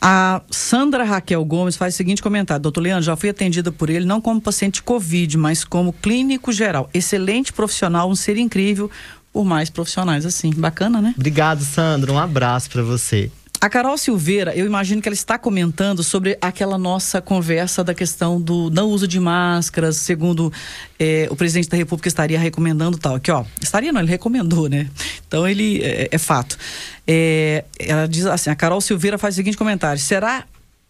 [0.00, 4.04] A Sandra Raquel Gomes faz o seguinte comentário: Doutor Leandro, já fui atendida por ele
[4.04, 6.90] não como paciente Covid, mas como clínico geral.
[6.92, 8.90] Excelente profissional, um ser incrível,
[9.32, 10.50] por mais profissionais assim.
[10.50, 11.14] Bacana, né?
[11.16, 12.12] Obrigado, Sandra.
[12.12, 13.30] Um abraço para você.
[13.60, 18.40] A Carol Silveira, eu imagino que ela está comentando sobre aquela nossa conversa da questão
[18.40, 20.52] do não uso de máscaras, segundo
[20.98, 23.14] eh, o presidente da República estaria recomendando tal.
[23.14, 24.88] Aqui, ó, estaria não, ele recomendou, né?
[25.26, 26.58] Então ele é, é fato.
[27.06, 30.44] É, ela diz assim, a Carol Silveira faz o seguinte comentário: será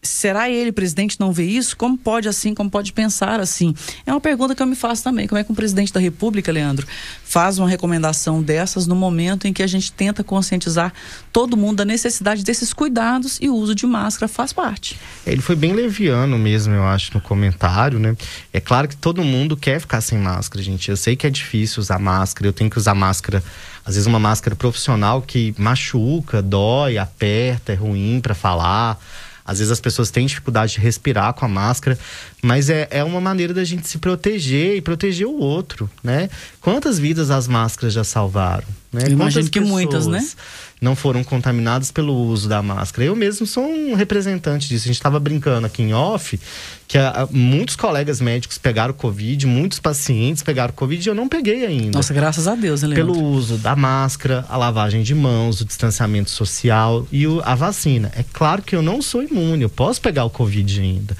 [0.06, 1.76] será ele, presidente, não vê isso?
[1.76, 3.74] Como pode assim, como pode pensar assim?
[4.06, 5.26] É uma pergunta que eu me faço também.
[5.26, 6.86] Como é que um presidente da República, Leandro,
[7.24, 10.92] faz uma recomendação dessas no momento em que a gente tenta conscientizar
[11.32, 14.98] todo mundo da necessidade desses cuidados e o uso de máscara faz parte?
[15.26, 18.16] Ele foi bem leviano mesmo, eu acho, no comentário, né?
[18.52, 20.90] É claro que todo mundo quer ficar sem máscara, gente.
[20.90, 23.42] Eu sei que é difícil usar máscara, eu tenho que usar máscara,
[23.84, 28.98] às vezes uma máscara profissional que machuca, dói, aperta, é ruim para falar
[29.46, 31.98] às vezes as pessoas têm dificuldade de respirar com a máscara,
[32.42, 36.28] mas é, é uma maneira da gente se proteger e proteger o outro, né?
[36.60, 38.66] Quantas vidas as máscaras já salvaram?
[38.96, 39.02] Né?
[39.06, 40.26] Eu imagino que muitas, né?
[40.80, 43.06] Não foram contaminadas pelo uso da máscara.
[43.06, 44.84] Eu mesmo sou um representante disso.
[44.84, 46.38] A gente estava brincando aqui em off
[46.88, 51.28] que a, a, muitos colegas médicos pegaram Covid, muitos pacientes pegaram Covid e eu não
[51.28, 51.96] peguei ainda.
[51.96, 56.30] Nossa, graças a Deus, né, Pelo uso da máscara, a lavagem de mãos, o distanciamento
[56.30, 58.12] social e o, a vacina.
[58.16, 61.16] É claro que eu não sou imune, eu posso pegar o Covid ainda.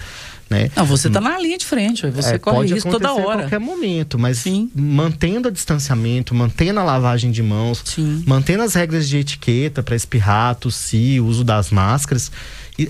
[0.49, 0.71] Né?
[0.77, 3.23] Não, você está na linha de frente, você é, corre isso toda hora.
[3.23, 4.71] a qualquer momento, mas Sim.
[4.75, 8.23] mantendo o distanciamento, mantendo a lavagem de mãos, Sim.
[8.25, 12.31] mantendo as regras de etiqueta para espirrar, tossir, uso das máscaras,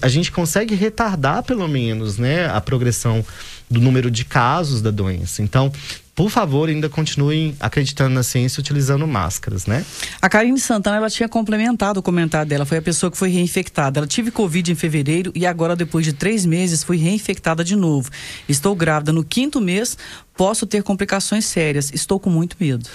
[0.03, 3.25] a gente consegue retardar pelo menos, né, a progressão
[3.71, 5.43] do número de casos da doença.
[5.43, 5.73] Então,
[6.17, 9.85] por favor, ainda continuem acreditando na ciência utilizando máscaras, né?
[10.21, 14.01] A Karine Santana, ela tinha complementado o comentário dela, foi a pessoa que foi reinfectada.
[14.01, 18.11] Ela tive Covid em fevereiro e agora, depois de três meses, fui reinfectada de novo.
[18.49, 19.99] Estou grávida no quinto mês,
[20.35, 21.93] posso ter complicações sérias.
[21.93, 22.89] Estou com muito medo.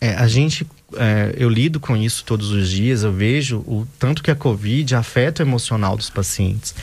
[0.00, 0.66] É, a gente,
[0.96, 4.96] é, eu lido com isso todos os dias, eu vejo o tanto que a Covid
[4.96, 6.74] afeta o emocional dos pacientes.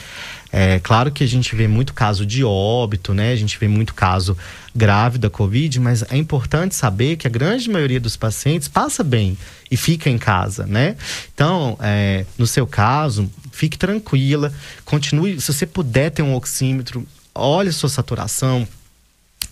[0.51, 3.31] É claro que a gente vê muito caso de óbito, né?
[3.31, 4.37] A gente vê muito caso
[4.75, 9.37] grave da Covid, mas é importante saber que a grande maioria dos pacientes passa bem
[9.69, 10.95] e fica em casa, né?
[11.33, 14.51] Então, é, no seu caso, fique tranquila,
[14.85, 15.39] continue.
[15.39, 18.67] Se você puder ter um oxímetro, olhe sua saturação,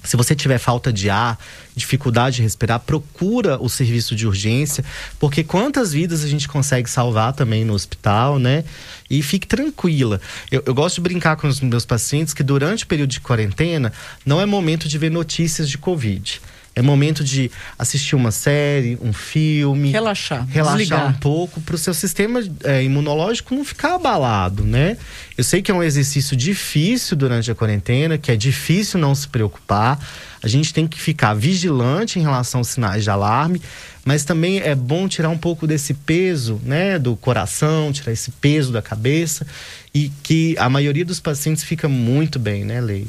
[0.04, 1.38] se você tiver falta de ar,
[1.76, 4.84] dificuldade de respirar, procura o serviço de urgência,
[5.20, 8.64] porque quantas vidas a gente consegue salvar também no hospital, né?
[9.10, 10.22] E fique tranquila.
[10.50, 13.91] Eu, eu gosto de brincar com os meus pacientes que durante o período de quarentena
[14.26, 16.41] não é momento de ver notícias de Covid.
[16.76, 19.91] É momento de assistir uma série, um filme.
[19.91, 20.47] Relaxar.
[20.47, 21.09] Relaxar desligar.
[21.09, 24.97] um pouco para o seu sistema é, imunológico não ficar abalado, né?
[25.38, 29.28] Eu sei que é um exercício difícil durante a quarentena, que é difícil não se
[29.28, 29.99] preocupar.
[30.42, 33.62] A gente tem que ficar vigilante em relação aos sinais de alarme,
[34.06, 38.72] mas também é bom tirar um pouco desse peso, né, do coração, tirar esse peso
[38.72, 39.46] da cabeça
[39.94, 43.06] e que a maioria dos pacientes fica muito bem, né, Lei?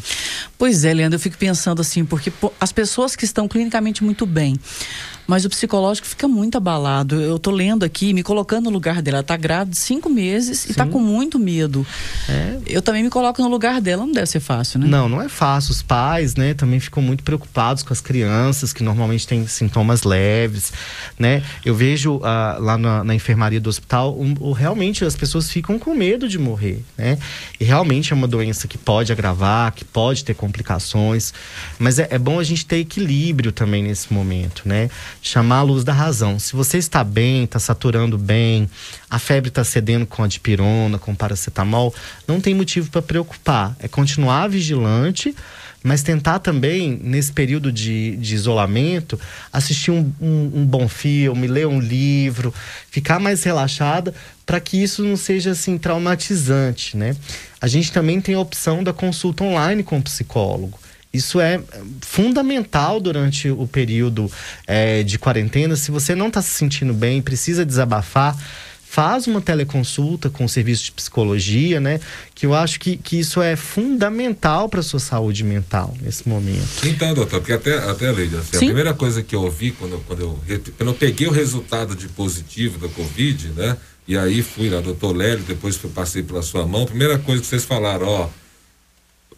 [0.59, 4.59] Pois é, Leandro, eu fico pensando assim, porque as pessoas que estão clinicamente muito bem,
[5.31, 7.15] Mas o psicológico fica muito abalado.
[7.21, 9.19] Eu tô lendo aqui, me colocando no lugar dela.
[9.19, 11.87] Ela tá grávida de cinco meses e tá com muito medo.
[12.67, 14.89] Eu também me coloco no lugar dela, não deve ser fácil, né?
[14.89, 15.71] Não, não é fácil.
[15.71, 20.73] Os pais, né, também ficam muito preocupados com as crianças que normalmente têm sintomas leves,
[21.17, 21.45] né?
[21.65, 25.79] Eu vejo ah, lá na, na enfermaria do hospital, um, o- realmente as pessoas ficam
[25.79, 27.17] com medo de morrer, né?
[27.61, 31.33] E realmente é uma doença que pode agravar, que pode ter complicações,
[31.79, 34.91] mas é, é bom a gente ter equilíbrio também nesse momento, né?
[35.23, 36.39] Chamar a luz da razão.
[36.39, 38.69] Se você está bem, está saturando bem,
[39.09, 41.95] a febre está cedendo com a dipirona, com paracetamol,
[42.27, 43.77] não tem motivo para preocupar.
[43.81, 45.35] É continuar vigilante,
[45.83, 49.21] mas tentar também, nesse período de, de isolamento,
[49.53, 52.53] assistir um, um- um bom filme, ler um livro,
[52.91, 54.15] ficar mais relaxada
[54.47, 57.15] para que isso não seja assim traumatizante, né?
[57.61, 60.79] A gente também tem a opção da consulta online com o psicólogo.
[61.13, 61.61] Isso é
[62.03, 64.31] fundamental durante o período
[64.67, 65.75] eh, de quarentena.
[65.77, 68.37] Se você não está se sentindo bem, precisa desabafar,
[68.89, 72.01] faz uma teleconsulta com o serviço de psicologia, né?
[72.35, 76.67] Que eu acho que, que isso é fundamental para sua saúde mental nesse momento.
[76.85, 80.05] Então, doutor, porque até, até Leide, assim, a primeira coisa que eu ouvi quando, eu-
[80.07, 80.41] quando, eu,
[80.77, 83.77] quando eu peguei o resultado de positivo da Covid, né?
[84.09, 87.17] E aí fui lá, doutor Lélio, depois que eu passei pela sua mão, a primeira
[87.19, 88.29] coisa que vocês falaram, ó,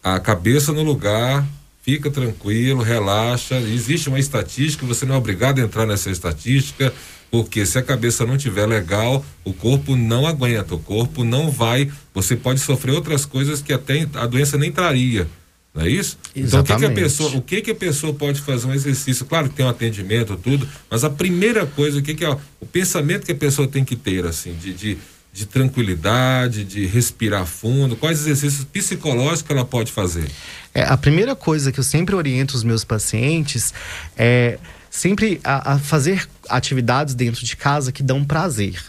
[0.03, 1.45] a cabeça no lugar,
[1.83, 3.59] fica tranquilo, relaxa.
[3.59, 6.91] Existe uma estatística, você não é obrigado a entrar nessa estatística,
[7.29, 11.91] porque se a cabeça não tiver legal, o corpo não aguenta, o corpo não vai.
[12.13, 15.27] Você pode sofrer outras coisas que até a doença nem traria.
[15.73, 16.17] Não é isso?
[16.35, 17.01] Então, o que, que a Exatamente.
[17.01, 19.25] pessoa, o que, que a pessoa pode fazer um exercício?
[19.25, 22.29] Claro que tem um atendimento, tudo, mas a primeira coisa, o que, que é
[22.59, 24.97] o pensamento que a pessoa tem que ter, assim, de, de,
[25.33, 30.29] de tranquilidade, de respirar fundo, quais exercícios psicológicos ela pode fazer?
[30.73, 33.73] É, a primeira coisa que eu sempre oriento os meus pacientes
[34.17, 34.57] é
[34.89, 38.79] sempre a, a fazer atividades dentro de casa que dão prazer.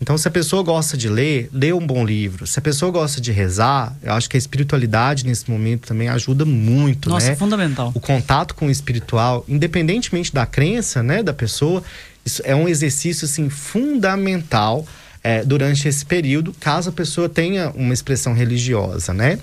[0.00, 2.46] Então, se a pessoa gosta de ler, lê um bom livro.
[2.46, 6.44] Se a pessoa gosta de rezar, eu acho que a espiritualidade nesse momento também ajuda
[6.44, 7.36] muito, Nossa, né?
[7.36, 7.92] fundamental.
[7.94, 11.82] O contato com o espiritual, independentemente da crença, né, da pessoa,
[12.24, 14.86] isso é um exercício assim fundamental
[15.22, 19.38] é, durante esse período, caso a pessoa tenha uma expressão religiosa, né?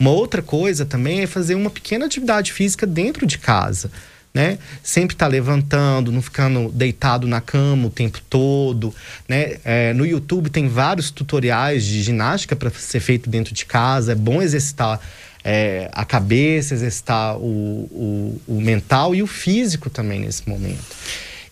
[0.00, 3.90] Uma outra coisa também é fazer uma pequena atividade física dentro de casa.
[4.32, 4.58] Né?
[4.82, 8.94] Sempre estar levantando, não ficando deitado na cama o tempo todo,
[9.28, 9.56] né?
[9.64, 14.12] É, no YouTube tem vários tutoriais de ginástica para ser feito dentro de casa.
[14.12, 15.00] É bom exercitar
[15.44, 17.42] é, a cabeça, exercitar o,
[17.90, 20.96] o, o mental e o físico também nesse momento.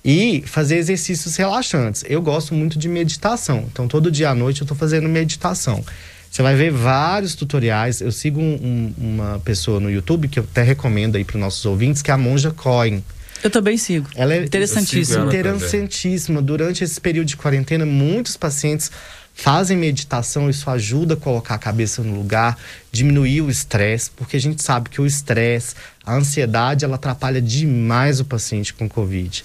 [0.04, 2.04] E fazer exercícios relaxantes.
[2.08, 3.66] Eu gosto muito de meditação.
[3.70, 5.84] Então, todo dia à noite eu estou fazendo meditação.
[6.30, 8.00] Você vai ver vários tutoriais.
[8.00, 11.40] Eu sigo um- um- uma pessoa no YouTube que eu até recomendo aí para os
[11.40, 13.02] nossos ouvintes, que é a Monja Coin.
[13.42, 14.08] Eu também sigo.
[14.16, 15.26] Ela é Interessantíssimo.
[15.26, 16.42] interessantíssima.
[16.42, 18.90] Durante esse período de quarentena, muitos pacientes
[19.32, 20.50] fazem meditação.
[20.50, 22.58] Isso ajuda a colocar a cabeça no lugar,
[22.90, 25.74] diminuir o estresse, porque a gente sabe que o estresse,
[26.04, 29.44] a ansiedade, ela atrapalha demais o paciente com Covid.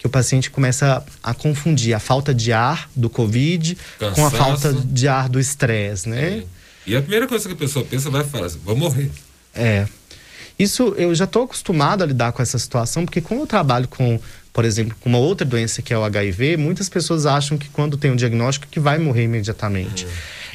[0.00, 4.36] Porque o paciente começa a confundir a falta de ar do Covid com a Cansaço.
[4.36, 6.42] falta de ar do estresse, né?
[6.86, 9.10] E a primeira coisa que a pessoa pensa vai falar assim, vou morrer.
[9.54, 9.86] É.
[10.58, 14.18] Isso eu já estou acostumado a lidar com essa situação, porque como eu trabalho com,
[14.54, 17.98] por exemplo, com uma outra doença que é o HIV, muitas pessoas acham que quando
[17.98, 20.06] tem um diagnóstico que vai morrer imediatamente.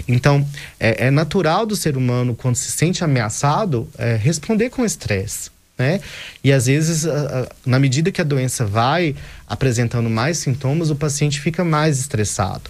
[0.07, 0.43] Então,
[0.79, 5.53] é, é natural do ser humano, quando se sente ameaçado, é, responder com estresse.
[5.77, 5.99] Né?
[6.43, 7.05] E às vezes,
[7.65, 9.15] na medida que a doença vai
[9.47, 12.69] apresentando mais sintomas, o paciente fica mais estressado.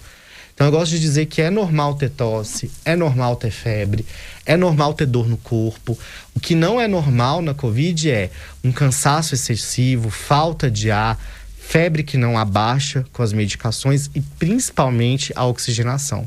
[0.56, 4.06] Então eu gosto de dizer que é normal ter tosse, é normal ter febre,
[4.45, 5.99] é normal ter dor no corpo.
[6.34, 8.32] O que não é normal na Covid é
[8.64, 11.20] um cansaço excessivo, falta de ar,
[11.60, 16.26] febre que não abaixa com as medicações e principalmente a oxigenação.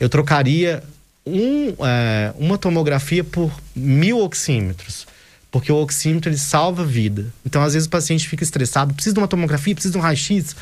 [0.00, 0.82] Eu trocaria
[1.26, 5.06] um, é, uma tomografia por mil oxímetros.
[5.54, 7.32] Porque o oxímetro ele salva a vida.
[7.46, 10.56] Então, às vezes, o paciente fica estressado, precisa de uma tomografia, precisa de um raio-x.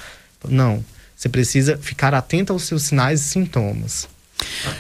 [0.47, 0.85] Não.
[1.17, 4.07] Você precisa ficar atento aos seus sinais e sintomas.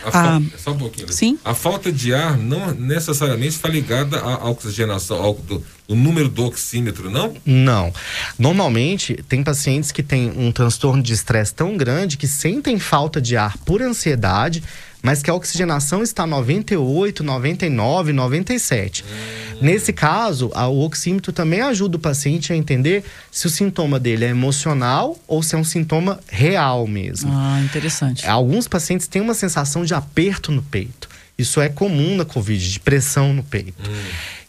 [0.04, 1.10] A fal- Só um pouquinho.
[1.10, 1.38] Sim.
[1.42, 6.28] A falta de ar não necessariamente está ligada à à oxigenação, ao do, do número
[6.28, 7.34] do oxímetro, não?
[7.45, 7.93] Não.
[8.38, 13.36] Normalmente, tem pacientes que têm um transtorno de estresse tão grande que sentem falta de
[13.36, 14.62] ar por ansiedade,
[15.03, 19.05] mas que a oxigenação está 98, 99, 97.
[19.61, 24.24] Nesse caso, a- o oxímetro também ajuda o paciente a entender se o sintoma dele
[24.24, 27.30] é emocional ou se é um sintoma real mesmo.
[27.32, 28.26] Ah, interessante.
[28.26, 31.01] Alguns pacientes têm uma sensação de aperto no peito.
[31.43, 33.90] Isso é comum na Covid, de pressão no peito.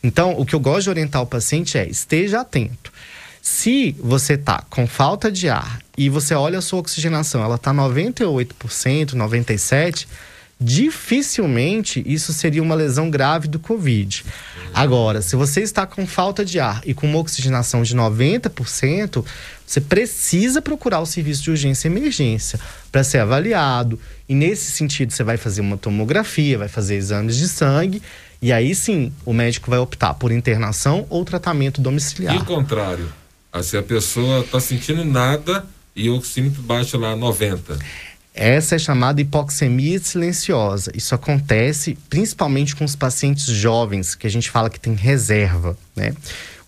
[0.01, 2.91] Então, o que eu gosto de orientar o paciente é esteja atento.
[3.41, 7.73] Se você tá com falta de ar e você olha a sua oxigenação, ela tá
[7.73, 10.07] 98%, 97%,
[10.59, 14.23] dificilmente isso seria uma lesão grave do Covid.
[14.73, 19.25] Agora, se você está com falta de ar e com uma oxigenação de 90%,
[19.65, 22.59] você precisa procurar o serviço de urgência e emergência
[22.91, 23.99] para ser avaliado.
[24.27, 28.01] E nesse sentido, você vai fazer uma tomografia, vai fazer exames de sangue.
[28.41, 32.35] E aí sim, o médico vai optar por internação ou tratamento domiciliar.
[32.35, 33.11] E o contrário?
[33.51, 37.77] Assim, a pessoa está sentindo nada e o oxímetro baixa lá 90.
[38.33, 40.91] Essa é chamada hipoxemia silenciosa.
[40.95, 46.13] Isso acontece principalmente com os pacientes jovens, que a gente fala que tem reserva, né?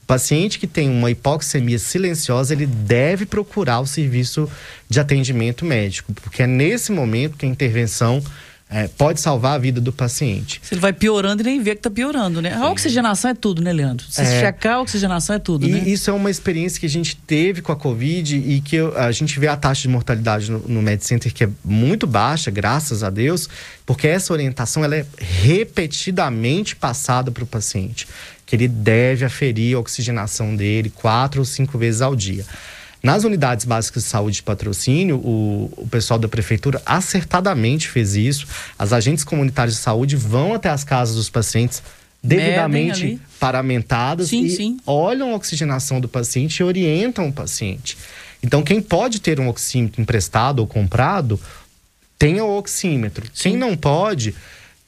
[0.07, 4.49] Paciente que tem uma hipoxemia silenciosa, ele deve procurar o serviço
[4.87, 8.21] de atendimento médico, porque é nesse momento que a intervenção
[8.67, 10.59] é, pode salvar a vida do paciente.
[10.63, 12.53] Se ele vai piorando e nem vê que está piorando, né?
[12.55, 14.05] A oxigenação é tudo, né, Leandro?
[14.09, 14.39] Se É.
[14.39, 15.83] checar, a oxigenação é tudo, E né?
[15.85, 19.39] isso é uma experiência que a gente teve com a Covid e que a gente
[19.39, 23.11] vê a taxa de mortalidade no, no Med Center que é muito baixa, graças a
[23.11, 23.47] Deus,
[23.85, 28.07] porque essa orientação ela é repetidamente passada para o paciente,
[28.45, 32.45] que ele deve aferir a oxigenação dele quatro ou cinco vezes ao dia.
[33.01, 38.47] Nas unidades básicas de saúde de patrocínio, o, o pessoal da prefeitura acertadamente fez isso.
[38.79, 41.83] As agentes comunitárias de saúde vão até as casas dos pacientes
[42.23, 44.77] devidamente paramentadas Sim, e sim.
[44.85, 47.95] olham a oxigenação do paciente e orientam o paciente.
[48.41, 51.39] Então, quem pode ter um oxímetro emprestado ou comprado,
[52.17, 53.27] tenha o oxímetro.
[53.33, 54.33] Quem não pode,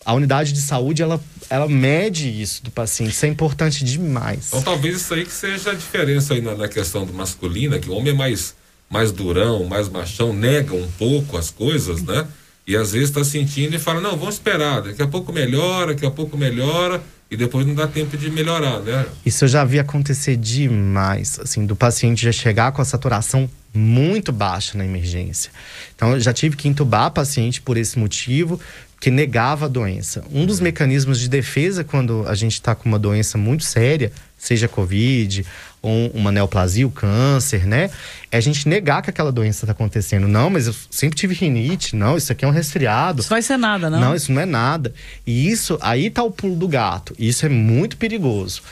[0.05, 3.11] a unidade de saúde, ela, ela mede isso do paciente.
[3.11, 4.47] Isso é importante demais.
[4.47, 7.89] Então talvez isso aí que seja a diferença aí na, na questão do masculina, que
[7.89, 8.55] o homem é mais,
[8.89, 12.27] mais durão, mais machão, nega um pouco as coisas, né?
[12.65, 16.05] E às vezes está sentindo e fala, não, vamos esperar, daqui a pouco melhora, daqui
[16.05, 19.05] a pouco melhora, e depois não dá tempo de melhorar, né?
[19.25, 24.31] Isso eu já vi acontecer demais, assim, do paciente já chegar com a saturação muito
[24.31, 25.51] baixa na emergência.
[25.95, 28.59] Então, eu já tive que entubar paciente por esse motivo,
[28.99, 30.23] que negava a doença.
[30.31, 34.67] Um dos mecanismos de defesa quando a gente está com uma doença muito séria, seja
[34.67, 35.45] Covid
[35.81, 37.89] ou uma neoplasia, o câncer, né?
[38.31, 40.27] É a gente negar que aquela doença está acontecendo.
[40.27, 41.95] Não, mas eu sempre tive rinite.
[41.95, 43.21] Não, isso aqui é um resfriado.
[43.21, 43.99] Isso vai ser nada, não?
[43.99, 44.93] Não, isso não é nada.
[45.25, 47.15] E isso, aí tá o pulo do gato.
[47.19, 48.63] Isso é muito perigoso.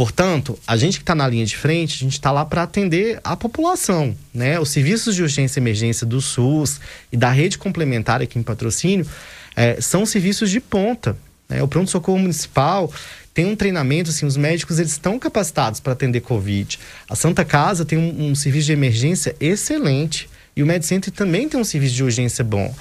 [0.00, 3.20] Portanto, a gente que está na linha de frente, a gente está lá para atender
[3.22, 4.58] a população, né?
[4.58, 6.80] Os serviços de urgência e emergência do SUS
[7.12, 9.06] e da rede complementar aqui em patrocínio
[9.54, 11.18] eh, são serviços de ponta.
[11.46, 11.62] Né?
[11.62, 12.90] O pronto-socorro municipal
[13.34, 16.78] tem um treinamento, assim, os médicos eles estão capacitados para atender Covid.
[17.06, 21.60] A Santa Casa tem um, um serviço de emergência excelente e o MedCenter também tem
[21.60, 22.74] um serviço de urgência bom.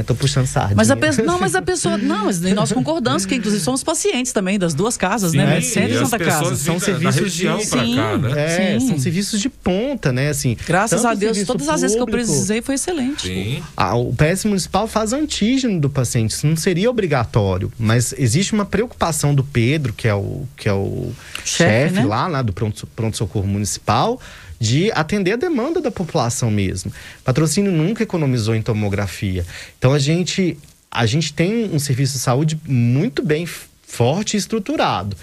[0.00, 0.76] Estou puxando sardinha.
[0.76, 4.32] Mas a pessoa, não, mas a pessoa, não, mas nós concordamos que inclusive somos pacientes
[4.32, 5.46] também das duas casas, né?
[5.46, 6.56] Medicina e Santa Casa.
[6.56, 7.96] São serviços de Sim,
[8.36, 8.88] É, sim.
[8.88, 10.28] são serviços de ponta, né?
[10.30, 13.62] Assim, Graças a Deus, todas as vezes que eu público- precisei foi excelente.
[13.76, 18.64] Ah, o PS municipal faz antígeno do paciente, isso não seria obrigatório, mas existe uma
[18.64, 21.12] preocupação do Pedro, que é o, que é o
[21.44, 22.04] Chefe, chefe né?
[22.04, 24.20] lá, lá do pronto- pronto-socorro municipal,
[24.58, 26.92] de atender a demanda da população mesmo.
[27.24, 29.44] Patrocínio nunca economizou em tomografia.
[29.78, 30.58] Então a gente,
[30.90, 35.16] a gente tem um serviço de saúde muito bem forte e estruturado.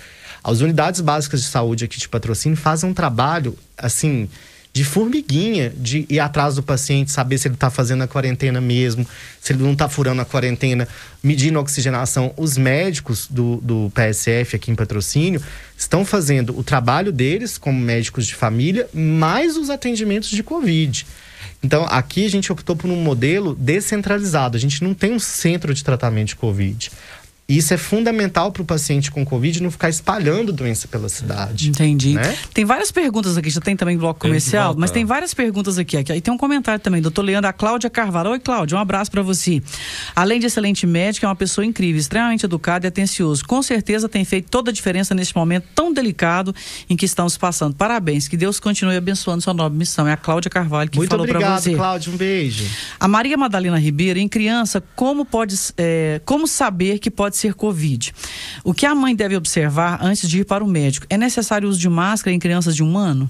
[0.43, 4.29] As unidades básicas de saúde aqui de patrocínio fazem um trabalho, assim,
[4.73, 9.05] de formiguinha, de ir atrás do paciente, saber se ele está fazendo a quarentena mesmo,
[9.39, 10.87] se ele não está furando a quarentena,
[11.21, 12.33] medindo a oxigenação.
[12.35, 15.39] Os médicos do, do PSF aqui em patrocínio
[15.77, 21.05] estão fazendo o trabalho deles como médicos de família, mais os atendimentos de Covid.
[21.63, 24.57] Então, aqui a gente optou por um modelo descentralizado.
[24.57, 26.91] A gente não tem um centro de tratamento de Covid.
[27.47, 31.69] Isso é fundamental para o paciente com Covid não ficar espalhando doença pela cidade.
[31.69, 32.13] Entendi.
[32.13, 32.37] Né?
[32.53, 35.97] Tem várias perguntas aqui, já tem também bloco comercial, mas tem várias perguntas aqui.
[35.97, 36.13] aqui.
[36.13, 38.31] Aí tem um comentário também, doutor Leandro, a Cláudia Carvalho.
[38.31, 39.61] Oi, Cláudia, um abraço para você.
[40.15, 43.43] Além de excelente médica, é uma pessoa incrível, extremamente educada e atencioso.
[43.45, 46.55] Com certeza tem feito toda a diferença neste momento tão delicado
[46.89, 47.75] em que estamos passando.
[47.75, 50.07] Parabéns, que Deus continue abençoando sua nobre missão.
[50.07, 51.75] É a Cláudia Carvalho que Muito falou para obrigado, você.
[51.75, 52.13] Cláudio.
[52.13, 52.65] Um beijo.
[52.97, 58.13] A Maria Madalena Ribeiro, em criança, como pode é, como saber que pode ser Covid?
[58.63, 61.05] O que a mãe deve observar antes de ir para o médico?
[61.09, 63.29] É necessário o uso de máscara em crianças de um ano?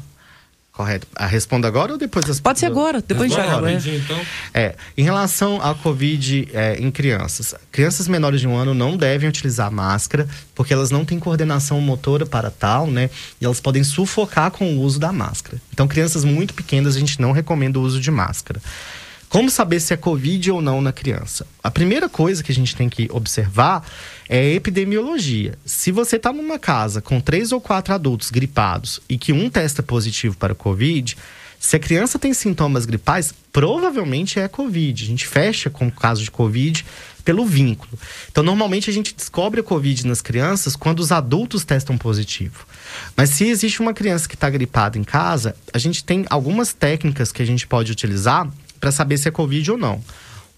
[0.74, 1.06] Correto.
[1.16, 3.56] A responda agora ou depois das Pode ser agora, depois Agora, já.
[3.58, 4.20] Rapidinho, então.
[4.52, 9.30] É, em relação à Covid é, em crianças, crianças menores de um ano não devem
[9.30, 13.12] utilizar máscara, porque elas não têm coordenação motora para tal, né?
[13.40, 15.62] E elas podem sufocar com o uso da máscara.
[15.72, 18.60] Então, crianças muito pequenas, a gente não recomenda o uso de máscara.
[19.34, 21.48] Como saber se é Covid ou não na criança?
[21.64, 23.84] A primeira coisa que a gente tem que observar
[24.30, 25.58] é a epidemiologia.
[25.66, 29.82] Se você está numa casa com três ou quatro adultos gripados e que um testa
[29.82, 31.18] positivo para Covid,
[31.60, 35.04] se a criança tem sintomas gripais, provavelmente é Covid.
[35.04, 36.86] A gente fecha com o caso de Covid
[37.26, 37.98] pelo vínculo.
[38.32, 42.68] Então, normalmente a gente descobre a Covid nas crianças quando os adultos testam positivo.
[43.18, 47.32] Mas se existe uma criança que está gripada em casa, a gente tem algumas técnicas
[47.32, 48.48] que a gente pode utilizar
[48.84, 50.04] para saber se é Covid ou não.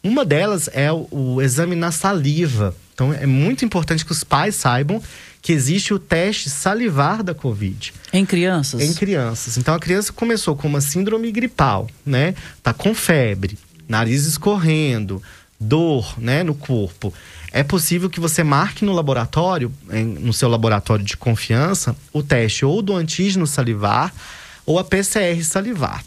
[0.03, 2.76] Uma delas é o, o exame na saliva.
[2.91, 4.99] Então, é muito importante que os pais saibam
[5.43, 7.93] que existe o teste salivar da Covid.
[8.11, 8.82] Em crianças?
[8.82, 9.59] Em crianças.
[9.59, 12.34] Então a criança começou com uma síndrome gripal, né?
[12.63, 15.21] Tá com febre, nariz escorrendo,
[15.59, 17.13] dor, né, no corpo.
[17.51, 22.65] É possível que você marque no laboratório, em, no seu laboratório de confiança, o teste
[22.65, 24.11] ou do antígeno salivar
[24.65, 26.03] ou a PCR salivar.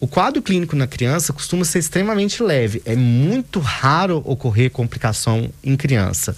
[0.00, 2.80] O quadro clínico na criança costuma ser extremamente leve.
[2.84, 6.36] É muito raro ocorrer complicação em criança.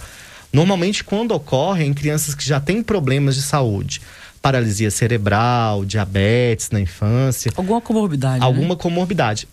[0.51, 4.01] Normalmente, quando ocorre, é em crianças que já têm problemas de saúde.
[4.41, 7.53] Paralisia cerebral, diabetes na infância.
[7.55, 8.43] Alguma comorbidade.
[8.43, 8.81] Alguma né?
[8.81, 9.47] comorbidade.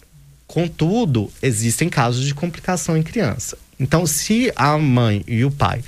[0.48, 3.58] Contudo, existem casos de complicação em criança.
[3.78, 5.84] Então, se a mãe e o pai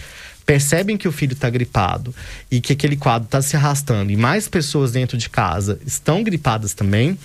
[0.45, 2.13] percebem que o filho está gripado
[2.51, 6.73] e que aquele quadro está se arrastando e mais pessoas dentro de casa estão gripadas
[6.73, 7.17] também,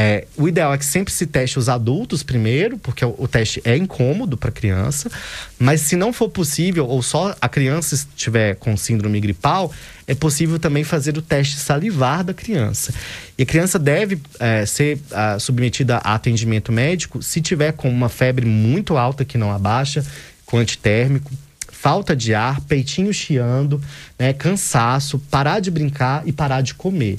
[0.00, 3.60] é, o ideal é que sempre se teste os adultos primeiro, porque o, o teste
[3.64, 5.10] é incômodo para a criança.
[5.58, 9.72] Mas se não for possível, ou só a criança estiver com síndrome gripal,
[10.06, 12.94] é possível também fazer o teste salivar da criança.
[13.36, 18.08] E a criança deve é, ser a, submetida a atendimento médico se tiver com uma
[18.08, 20.06] febre muito alta que não abaixa,
[20.46, 21.32] com antitérmico,
[21.72, 23.82] falta de ar, peitinho chiando,
[24.16, 27.18] né, cansaço, parar de brincar e parar de comer.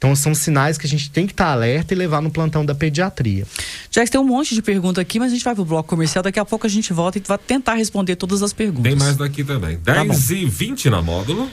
[0.00, 2.74] Então são sinais que a gente tem que estar alerta e levar no plantão da
[2.74, 3.46] pediatria.
[3.90, 6.24] Já que tem um monte de pergunta aqui, mas a gente vai pro bloco comercial,
[6.24, 8.84] daqui a pouco a gente volta e vai tentar responder todas as perguntas.
[8.84, 9.76] Tem mais daqui também.
[9.76, 11.50] 10 e 20 na módulo.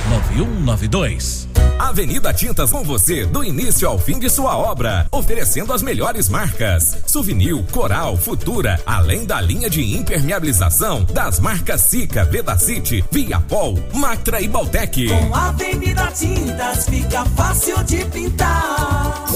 [0.08, 1.46] 9192.
[1.78, 6.96] Avenida Tintas com você do início ao fim de sua obra, oferecendo as melhores marcas:
[7.06, 14.48] Souvenir, Coral, Futura, além da linha de impermeabilização das marcas Sica, Vedacity, Viapol, Mactra e
[14.48, 14.95] Baltec.
[15.04, 19.26] Com Avenida Tintas fica fácil de pintar.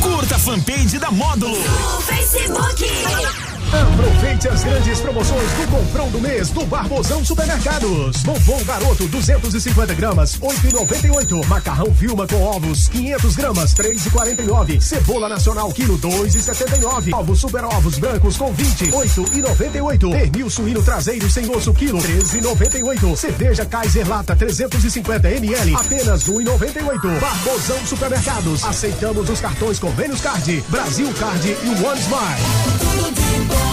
[0.00, 1.54] Curta a fanpage da Módulo.
[1.54, 3.45] No Facebook.
[3.82, 8.22] Aproveite as grandes promoções do comprão do mês do Barbosão Supermercados.
[8.22, 11.46] Bombom Garoto 250 gramas 8,98.
[11.46, 14.80] Macarrão Vilma com ovos 500 gramas 3,49.
[14.80, 17.12] Cebola Nacional quilo 2,79.
[17.14, 20.10] Ovos Super Ovos brancos com 20 8,98.
[20.10, 23.16] Pernil suíno traseiro sem osso quilo 13,98.
[23.16, 27.20] Cerveja Kaiser Lata 350 ml apenas 1,98.
[27.20, 28.64] Barbosão Supermercados.
[28.64, 33.65] Aceitamos os cartões Convênios Card, Brasil Card e One Smile.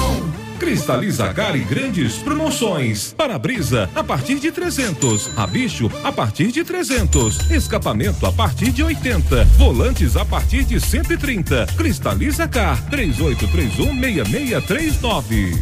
[0.60, 3.14] Cristaliza Car e grandes promoções.
[3.16, 9.46] Para-brisa a partir de 300, rabicho a partir de 300, escapamento a partir de 80,
[9.58, 11.68] volantes a partir de 130.
[11.78, 15.62] Cristaliza Car 38316639.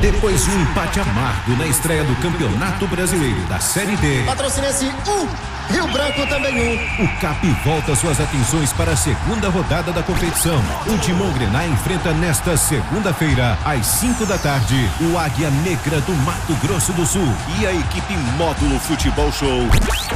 [0.00, 5.59] Depois de um empate amargo na estreia do Campeonato Brasileiro da Série D, Patrocinense 1,
[5.70, 7.04] Rio Branco também 1.
[7.04, 10.60] o CAP volta suas atenções para a segunda rodada da competição.
[10.86, 16.54] O Timão Grená enfrenta nesta segunda-feira, às 5 da tarde, o Águia Negra do Mato
[16.56, 19.68] Grosso do Sul e a equipe Módulo Futebol Show.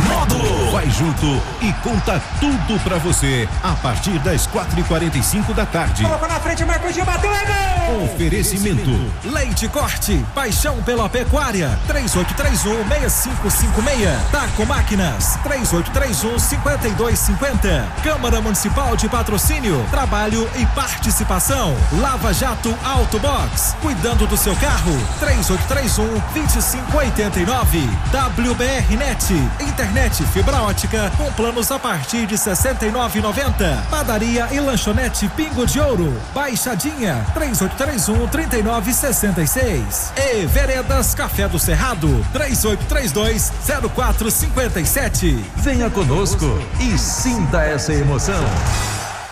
[0.08, 0.72] Módulo!
[0.72, 6.02] Vai junto e conta tudo pra você a partir das 4h45 da tarde.
[6.02, 8.04] Colocou na frente, Marcos Gil bateu, é gol!
[8.04, 8.90] Oferecimento.
[9.24, 14.30] Leite Corte, paixão pela pecuária, 3831-6556.
[14.32, 17.88] Taco Máquinas, 3831 5250.
[18.02, 21.76] Câmara Municipal de Patrocínio, Trabalho e Participação.
[22.00, 24.92] Lava Jato Auto Box, cuidando do seu carro.
[25.20, 27.78] 3831 2589.
[28.10, 33.86] WBR Net, internet fibra ótica com planos a partir de 69,90.
[33.90, 40.12] Padaria e lanchonete Pingo de Ouro, Baixadinha 3831 3966.
[40.16, 43.52] E Veredas Café do Cerrado 3832
[43.94, 45.33] 0457.
[45.56, 46.46] Venha conosco
[46.80, 48.44] e sinta essa emoção.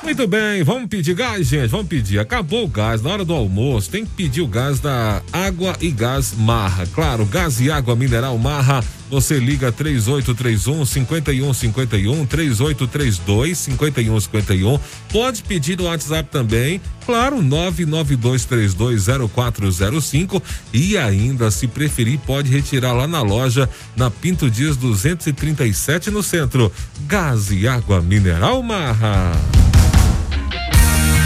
[0.02, 1.68] Muito bem, vamos pedir gás, gente.
[1.68, 2.18] Vamos pedir.
[2.18, 3.00] Acabou o gás.
[3.02, 6.86] Na hora do almoço, tem que pedir o gás da Água e Gás Marra.
[6.92, 8.82] Claro, gás e água mineral Marra.
[9.12, 14.80] Você liga 3831 5151 3832 5151.
[15.10, 16.80] Pode pedir no WhatsApp também.
[17.04, 20.42] Claro, 992320405
[20.72, 26.72] e ainda, se preferir, pode retirar lá na loja na Pinto Dias 237 no centro.
[27.06, 29.32] Gás e água mineral Marra.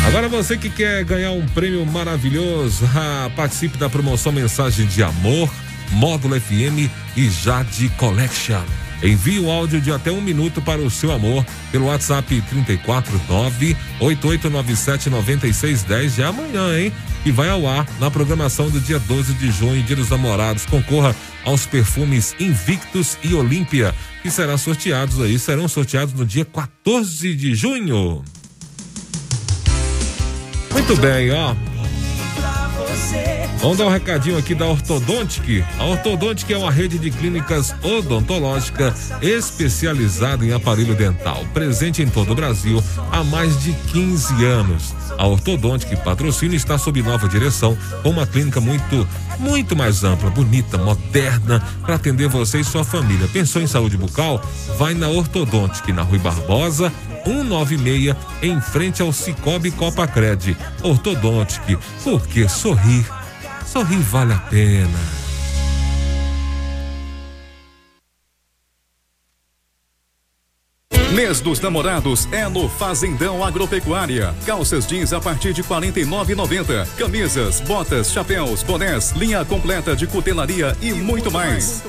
[0.09, 5.51] Agora você que quer ganhar um prêmio maravilhoso, ah, participe da promoção Mensagem de Amor,
[5.93, 8.63] Módulo FM e Jade Collection.
[9.03, 15.11] Envie o áudio de até um minuto para o seu amor pelo WhatsApp 349 8897
[15.11, 16.93] 9610 de amanhã, hein?
[17.25, 20.65] E vai ao ar na programação do dia 12 de junho, Dia dos Namorados.
[20.65, 21.15] Concorra
[21.45, 27.55] aos perfumes Invictus e Olímpia, que serão sorteados aí, serão sorteados no dia 14 de
[27.55, 28.25] junho.
[30.73, 31.55] Muito bem, ó.
[33.67, 35.65] Vamos dar um recadinho aqui da Ortodontic.
[35.77, 42.31] A Ortodontic é uma rede de clínicas odontológica especializada em aparelho dental, presente em todo
[42.31, 44.95] o Brasil há mais de 15 anos.
[45.19, 49.09] A Ortodontic Patrocínio está sob nova direção, com uma clínica muito,
[49.41, 53.27] muito mais ampla, bonita, moderna, para atender você e sua família.
[53.33, 54.41] Pensou em saúde bucal?
[54.79, 56.93] Vai na Ortodontic, na Rui Barbosa,
[57.25, 60.57] 196, em frente ao Cicobi Copacred.
[60.85, 63.05] Ortodontic, porque sorrir,
[63.77, 65.27] sorrir vale a pena.
[71.13, 74.35] Mês dos Namorados é no Fazendão Agropecuária.
[74.47, 76.87] Calças jeans a partir de 49,90.
[76.97, 81.83] Camisas, botas, chapéus, bonés, linha completa de cutelaria e muito mais.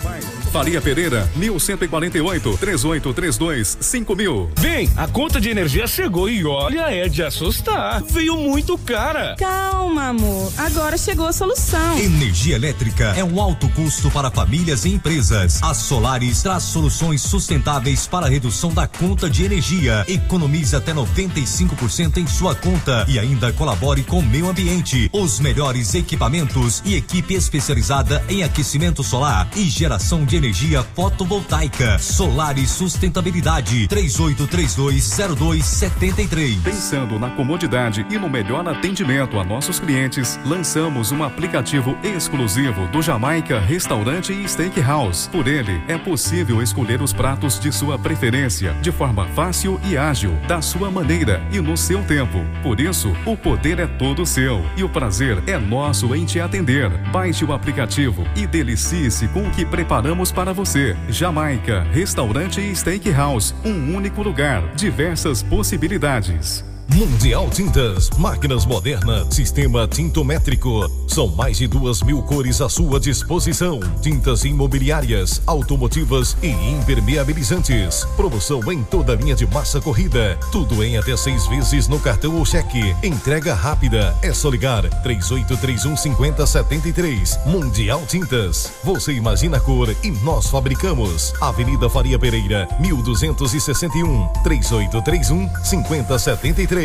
[0.57, 4.49] Faria Pereira, 1148 3832 5000.
[4.57, 8.01] Vem, a conta de energia chegou e olha, é de assustar.
[8.01, 9.35] Veio muito cara.
[9.37, 10.51] Calma, amor.
[10.57, 11.99] Agora chegou a solução.
[11.99, 15.61] Energia elétrica é um alto custo para famílias e empresas.
[15.61, 20.03] A Solaris traz soluções sustentáveis para a redução da conta de energia.
[20.07, 25.07] Economize até 95% em sua conta e ainda colabore com o meio ambiente.
[25.13, 30.46] Os melhores equipamentos e equipe especializada em aquecimento solar e geração de energia
[30.95, 31.99] fotovoltaica.
[31.99, 33.87] Solar e sustentabilidade.
[33.87, 36.63] 38320273.
[36.63, 43.01] Pensando na comodidade e no melhor atendimento a nossos clientes, lançamos um aplicativo exclusivo do
[43.01, 45.29] Jamaica Restaurante e Steakhouse.
[45.29, 50.33] Por ele, é possível escolher os pratos de sua preferência, de forma fácil e ágil,
[50.47, 52.39] da sua maneira e no seu tempo.
[52.63, 56.89] Por isso, o poder é todo seu e o prazer é nosso em te atender.
[57.11, 60.95] Baixe o aplicativo e delicie-se com o que preparamos para você.
[61.09, 66.63] Jamaica, restaurante e steakhouse, um único lugar, diversas possibilidades.
[66.95, 70.89] Mundial Tintas, máquinas modernas, sistema tintométrico.
[71.07, 73.79] São mais de duas mil cores à sua disposição.
[74.01, 78.05] Tintas imobiliárias, automotivas e impermeabilizantes.
[78.15, 80.39] Promoção em toda a linha de massa corrida.
[80.51, 82.95] Tudo em até seis vezes no cartão ou cheque.
[83.03, 84.15] Entrega rápida.
[84.23, 87.39] É só ligar 3831 5073.
[87.45, 88.71] Mundial Tintas.
[88.83, 91.33] Você imagina a cor e nós fabricamos.
[91.41, 94.27] Avenida Faria Pereira, 1261.
[94.43, 96.76] 3831 5073.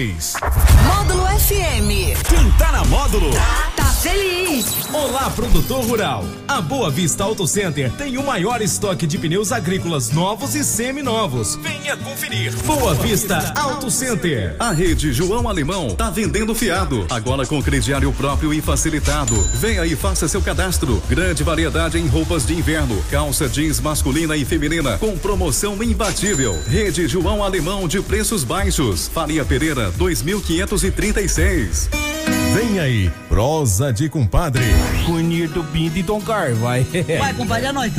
[0.86, 2.16] Módulo FM.
[2.26, 3.30] Quem tá na módulo?
[3.76, 4.66] Tá feliz.
[4.92, 6.24] Olá, produtor rural.
[6.48, 11.57] A Boa Vista Auto Center tem o maior estoque de pneus agrícolas novos e seminovos.
[11.62, 12.53] Venha conferir.
[12.64, 14.57] Boa Vista Auto Center.
[14.59, 19.40] A rede João Alemão tá vendendo fiado, agora com crediário próprio e facilitado.
[19.55, 21.00] Venha e faça seu cadastro.
[21.09, 26.61] Grande variedade em roupas de inverno, calça jeans masculina e feminina, com promoção imbatível.
[26.66, 29.09] Rede João Alemão de preços baixos.
[29.09, 32.11] Faria Pereira 2536.
[32.53, 34.62] Vem aí, prosa de compadre.
[35.07, 36.84] Bonito Pinto e Tom Car, vai.
[37.18, 37.92] Vai, compadre, é nóis.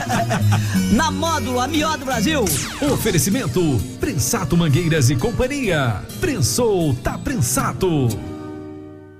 [0.92, 2.44] Na módulo, a melhor do Brasil.
[2.92, 3.60] Oferecimento:
[4.00, 6.02] Prensato Mangueiras e Companhia.
[6.20, 8.08] Prensou, tá prensado.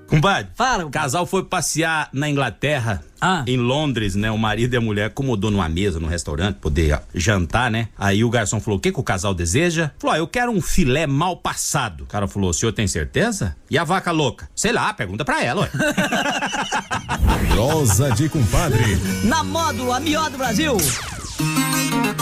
[0.07, 3.43] Compadre, Fala, o casal foi passear na Inglaterra, Ah.
[3.45, 4.31] em Londres, né?
[4.31, 7.89] O marido e a mulher acomodou numa mesa no restaurante, poder jantar, né?
[7.97, 9.91] Aí o garçom falou: o que, que o casal deseja?
[9.99, 12.03] Falou: ah, eu quero um filé mal passado.
[12.03, 13.55] O cara falou: o senhor tem certeza?
[13.69, 14.49] E a vaca louca?
[14.55, 15.69] Sei lá, pergunta pra ela, ué.
[17.51, 18.97] Prosa de compadre.
[19.23, 20.77] Na Módulo, a melhor do Brasil.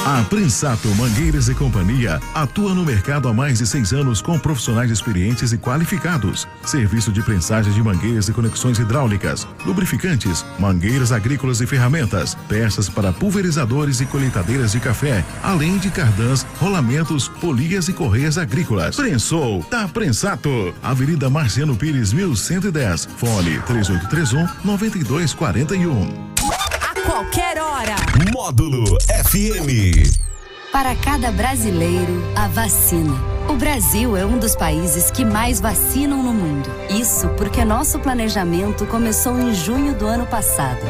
[0.06, 4.92] A Prinsato Mangueiras e Companhia atua no mercado há mais de seis anos com profissionais
[4.92, 6.48] experientes e qualificados.
[6.64, 13.12] Serviço de prensagem de mangueiras e conexões hidráulicas, lubrificantes, mangueiras agrícolas e ferramentas, peças para
[13.12, 18.96] pulverizadores e colheitadeiras de café, além de cardãs, rolamentos, polias e correias agrícolas.
[18.96, 20.74] Prensou, tá Prensato.
[20.84, 23.10] Avenida Marciano Pires, 1110.
[23.18, 26.35] Fone 3831 9241.
[27.16, 27.96] Qualquer hora.
[28.34, 30.04] Módulo FM.
[30.70, 33.14] Para cada brasileiro, a vacina.
[33.48, 36.70] O Brasil é um dos países que mais vacinam no mundo.
[36.90, 40.82] Isso porque nosso planejamento começou em junho do ano passado.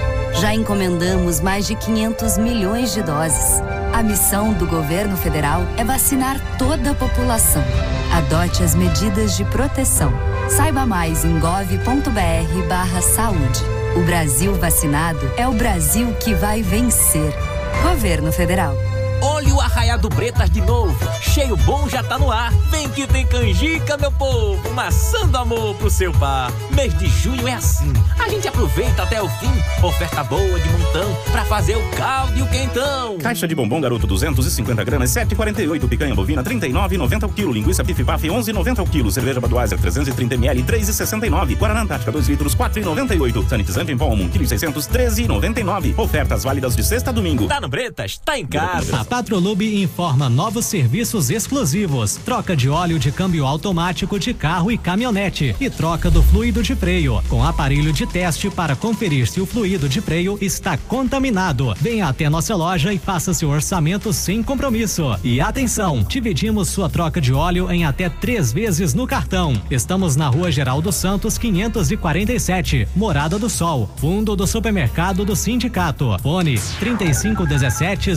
[0.42, 3.62] Já encomendamos mais de 500 milhões de doses.
[3.94, 7.64] A missão do governo federal é vacinar toda a população.
[8.12, 10.12] Adote as medidas de proteção.
[10.50, 13.75] Saiba mais em gov.br/saúde.
[13.96, 17.34] O Brasil vacinado é o Brasil que vai vencer.
[17.82, 18.76] Governo Federal.
[19.22, 20.96] Olha o arraiado Bretas de novo.
[21.22, 22.52] Cheio bom já tá no ar.
[22.70, 24.70] Vem que tem canjica, meu povo.
[24.74, 26.52] Maçã do amor pro seu bar.
[26.72, 27.92] Mês de junho é assim.
[28.20, 29.52] A gente aproveita até o fim.
[29.86, 33.18] Oferta boa de montão pra fazer o caldo e o quentão.
[33.18, 35.88] Caixa de bombom garoto 250 gramas 7,48.
[35.88, 37.52] Picanha bovina 39,90 o quilo.
[37.52, 39.12] Linguiça pife paf 11,90 o quilo.
[39.12, 41.58] Cerveja Budweiser 330 ml 3,69.
[41.58, 43.48] Guaraná Antártica 2 litros 4,98.
[43.48, 45.98] Sanitizante em pó 1 kg 600 13,99.
[45.98, 47.48] Ofertas válidas de sexta a domingo.
[47.48, 48.18] Tá no Bretas?
[48.18, 49.05] Tá em casa.
[49.06, 55.56] Patrolube informa novos serviços exclusivos: troca de óleo de câmbio automático de carro e caminhonete
[55.60, 59.88] e troca do fluido de freio, com aparelho de teste para conferir se o fluido
[59.88, 61.74] de freio está contaminado.
[61.80, 65.04] Venha até nossa loja e faça seu orçamento sem compromisso.
[65.24, 69.54] E atenção, dividimos sua troca de óleo em até três vezes no cartão.
[69.70, 76.18] Estamos na Rua Geraldo Santos 547, Morada do Sol, fundo do supermercado do Sindicato.
[76.22, 78.16] Fone 3517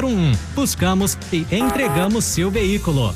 [0.00, 0.32] 0101.
[0.54, 3.14] Buscamos e entregamos seu veículo.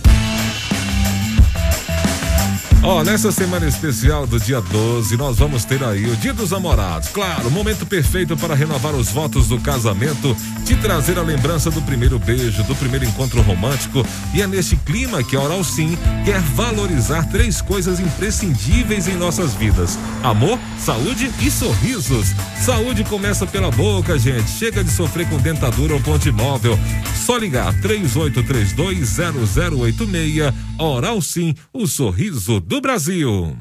[2.87, 7.09] Ó, nessa semana especial do dia 12, nós vamos ter aí o Dia dos Namorados.
[7.09, 12.18] Claro, momento perfeito para renovar os votos do casamento, te trazer a lembrança do primeiro
[12.18, 14.05] beijo, do primeiro encontro romântico.
[14.35, 19.55] E é neste clima que a Oral Sim quer valorizar três coisas imprescindíveis em nossas
[19.55, 22.35] vidas: amor, saúde e sorrisos.
[22.61, 24.51] Saúde começa pela boca, gente.
[24.51, 26.78] Chega de sofrer com dentadura ou ponte móvel.
[27.24, 30.53] Só ligar 38320086.
[30.78, 33.57] Oral Sim, o sorriso do Brasil.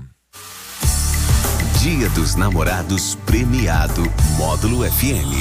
[1.83, 4.01] Dia dos Namorados premiado
[4.37, 5.33] Módulo FM.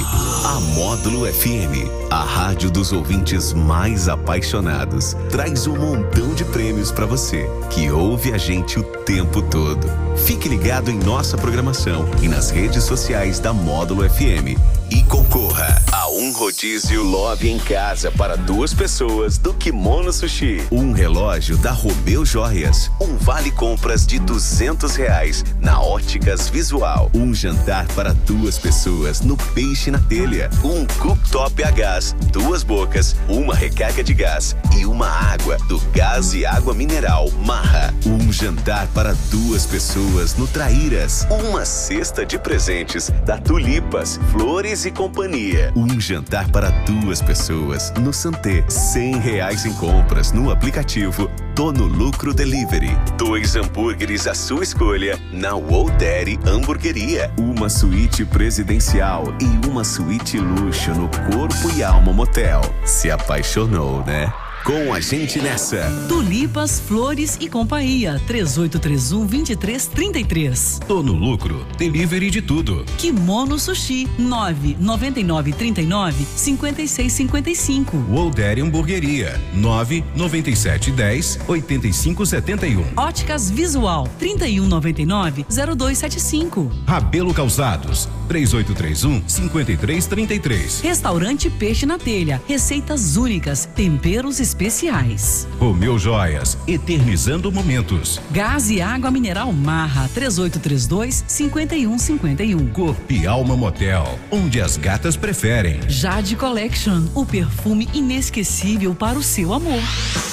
[0.44, 7.06] A Módulo FM, a rádio dos ouvintes mais apaixonados, traz um montão de prêmios para
[7.06, 9.86] você que ouve a gente o tempo todo.
[10.26, 14.58] Fique ligado em nossa programação e nas redes sociais da Módulo FM
[14.90, 20.92] e concorra a um rodízio Love em casa para duas pessoas do Kimono Sushi, um
[20.92, 27.86] relógio da Romeu Joias, um vale compras de duzentos reais na Óticas Visual, um jantar
[27.94, 34.04] para duas pessoas no Peixe na Telha, um cooktop a gás, duas bocas, uma recarga
[34.04, 39.64] de gás e uma água do Gás e Água Mineral Marra, um jantar para duas
[39.64, 46.70] pessoas no Traíras, uma cesta de presentes da Tulipas, Flores e Companhia, um jantar para
[46.84, 53.54] duas pessoas no Santé, cem reais em compras no aplicativo Tô no Lucro Delivery, dois
[53.54, 61.08] hambúrgueres à sua escolha na Woldere Hamburgueria, uma suíte presidencial e uma suíte luxo no
[61.30, 62.62] Corpo e Alma Motel.
[62.84, 64.32] Se apaixonou, né?
[64.64, 65.90] Com a gente nessa.
[66.08, 68.20] Tulipas, Flores e Companhia.
[68.28, 70.80] 3831 2333.
[70.86, 71.66] Tô no lucro.
[71.76, 72.84] Delivery de tudo.
[72.96, 74.06] Kimono Sushi.
[74.16, 77.96] 999 39 5655.
[78.08, 79.40] Wolder Hamburgueria.
[79.54, 82.84] 99710 8571.
[82.96, 84.08] Óticas Visual.
[84.20, 86.70] 3199 0275.
[86.86, 88.08] Rabelo Calçados.
[88.28, 90.80] 3831 5333.
[90.82, 92.40] Restaurante Peixe na Telha.
[92.46, 93.68] Receitas únicas.
[93.74, 95.48] Temperos especiais.
[95.58, 96.58] Romeu Joias.
[96.68, 98.20] Eternizando momentos.
[98.30, 100.08] Gás e água mineral Marra.
[100.14, 102.68] 3832 5151.
[102.68, 104.18] Corpo e Alma Motel.
[104.30, 105.80] Onde as gatas preferem.
[105.88, 107.04] Jade Collection.
[107.14, 109.80] O perfume inesquecível para o seu amor.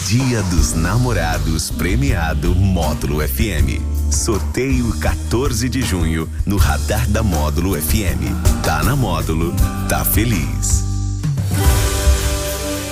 [0.07, 3.81] Dia dos Namorados premiado Módulo FM.
[4.11, 8.33] Sorteio 14 de junho no Radar da Módulo FM.
[8.63, 9.53] Tá na Módulo,
[9.87, 10.88] tá feliz.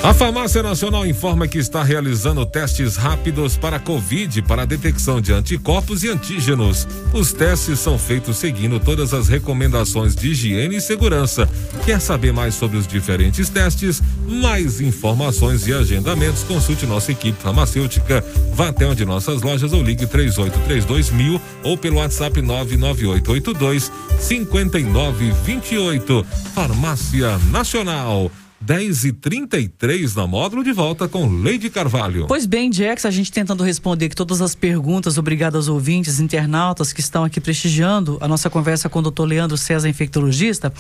[0.04, 5.34] A Farmácia Nacional informa que está realizando testes rápidos para Covid para a detecção de
[5.34, 6.88] anticorpos e antígenos.
[7.12, 11.50] Os testes são feitos seguindo todas as recomendações de higiene e segurança.
[11.84, 14.02] Quer saber mais sobre os diferentes testes?
[14.28, 16.44] Mais informações e agendamentos?
[16.44, 18.24] Consulte nossa equipe farmacêutica.
[18.54, 26.26] Vá até onde nossas lojas ou ligue 3832 mil ou pelo WhatsApp 99882 5928.
[26.54, 28.32] Farmácia Nacional.
[28.68, 32.28] 10 e 33 na módulo de volta com Leide Carvalho.
[32.28, 37.00] Pois bem, Jax, a gente tentando responder todas as perguntas, obrigado aos ouvintes, internautas que
[37.00, 40.74] estão aqui prestigiando a nossa conversa com o doutor Leandro César, infectologista.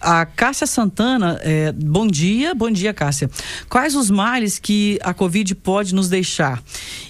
[0.00, 3.28] A Cássia Santana, é, bom dia, bom dia, Cássia.
[3.68, 6.62] Quais os males que a Covid pode nos deixar?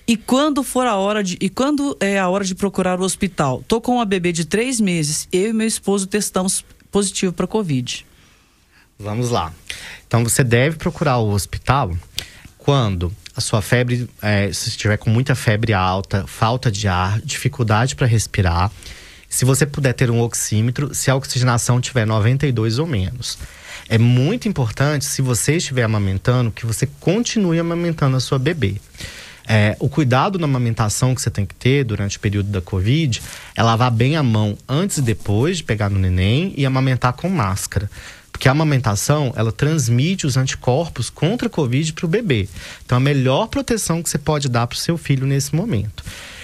[0.09, 1.37] E quando for a hora de.
[1.43, 3.63] E quando é a hora de procurar o hospital?
[3.69, 8.07] Tô com uma bebê de três meses, eu e meu esposo testamos positivo para Covid.
[9.03, 9.53] Vamos lá.
[10.07, 11.93] Então você deve procurar o hospital
[12.57, 17.97] quando a sua febre, é, se estiver com muita febre alta, falta de ar, dificuldade
[17.97, 18.71] para respirar.
[19.29, 23.39] Se você puder ter um oxímetro, se a oxigenação tiver 92 ou menos.
[23.89, 28.77] É muito importante, se você estiver amamentando, que você continue amamentando a sua bebê.
[29.49, 33.21] É, o cuidado na amamentação que você tem que ter durante o período da Covid
[33.57, 37.29] é lavar bem a mão antes e depois de pegar no neném e amamentar com
[37.29, 37.91] máscara.
[38.43, 42.49] Porque a amamentação, ela transmite os anticorpos contra a Covid para o bebê.
[42.85, 46.03] Então, a melhor proteção que você pode dar para o seu filho nesse momento.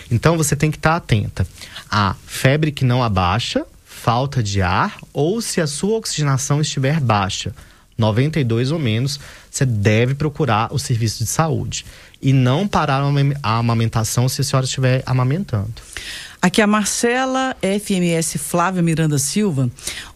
[0.08, 1.44] Então, você tem que estar atenta
[1.90, 7.52] à febre que não abaixa, falta de ar, ou se a sua oxigenação estiver baixa,
[7.98, 9.18] 92 ou menos,
[9.50, 11.84] você deve procurar o serviço de saúde.
[12.22, 13.02] E não parar
[13.42, 15.74] a amamentação se a senhora estiver amamentando.
[16.40, 19.68] Aqui a Marcela FMS Flávia Miranda Silva.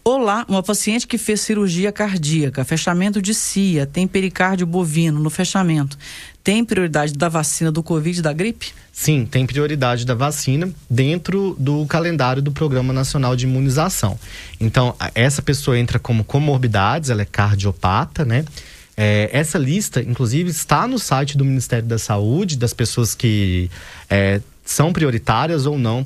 [0.05, 5.99] Olá, uma paciente que fez cirurgia cardíaca, fechamento de CIA, tem pericárdio bovino no fechamento.
[6.45, 8.73] Tem prioridade da vacina do Covid e da gripe?
[8.93, 14.17] Sim, tem prioridade da vacina dentro do calendário do Programa Nacional de Imunização.
[14.61, 18.45] Então, essa pessoa entra como comorbidades, ela é cardiopata, né?
[18.97, 23.71] É, essa lista, inclusive, está no site do Ministério da Saúde, das pessoas que
[24.09, 26.05] é, são prioritárias ou não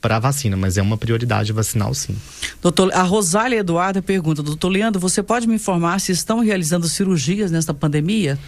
[0.00, 2.16] para a vacina, mas é uma prioridade vacinal sim.
[2.60, 7.50] Doutor, a Rosália Eduarda pergunta, doutor Leandro, você pode me informar se estão realizando cirurgias
[7.50, 8.38] nesta pandemia?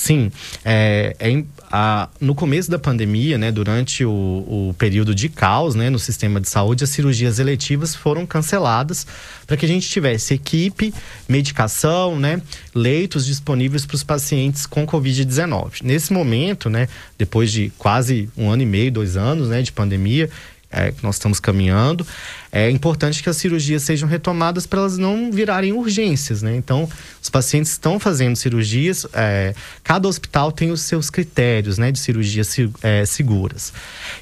[0.00, 0.30] Sim,
[0.64, 5.90] é, é a, no começo da pandemia, né, durante o, o, período de caos né,
[5.90, 9.04] no sistema de saúde, as cirurgias eletivas foram canceladas
[9.44, 10.94] para que a gente tivesse equipe,
[11.28, 12.40] medicação, né,
[12.72, 15.82] leitos disponíveis para os pacientes com Covid-19.
[15.82, 16.88] Nesse momento, né,
[17.18, 20.30] depois de quase um ano e meio, dois anos né, de pandemia,
[20.70, 22.06] é, que nós estamos caminhando,
[22.52, 26.56] é importante que as cirurgias sejam retomadas para elas não virarem urgências, né?
[26.56, 26.88] Então,
[27.22, 32.54] os pacientes estão fazendo cirurgias, é, cada hospital tem os seus critérios, né, de cirurgias
[32.82, 33.72] é, seguras.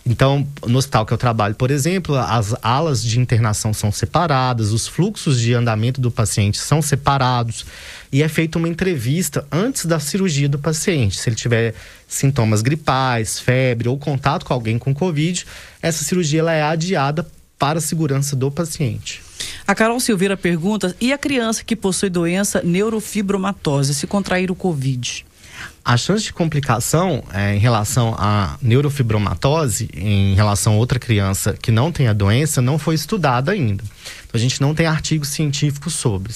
[0.05, 4.89] Então, no hospital que eu trabalho, por exemplo, as alas de internação são separadas, os
[4.89, 7.65] fluxos de andamento do paciente são separados
[8.17, 11.19] e é feita uma entrevista antes da cirurgia do paciente.
[11.19, 11.75] Se ele tiver
[12.09, 15.45] sintomas gripais, febre ou contato com alguém com Covid,
[15.83, 17.27] essa cirurgia ela é adiada
[17.59, 19.23] para a segurança do paciente.
[19.67, 25.27] A Carol Silveira pergunta: e a criança que possui doença neurofibromatose, se contrair o Covid?
[25.87, 31.71] A chance de complicação é, em relação à neurofibromatose, em relação a outra criança que
[31.71, 33.85] não tem a doença, não foi estudada ainda.
[33.85, 36.35] Então, a gente não tem artigos científicos sobre.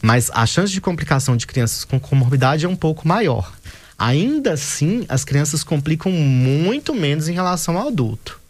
[0.00, 3.52] Mas a chance de complicação de crianças com comorbidade é um pouco maior.
[3.98, 8.40] Ainda assim, as crianças complicam muito menos em relação ao adulto.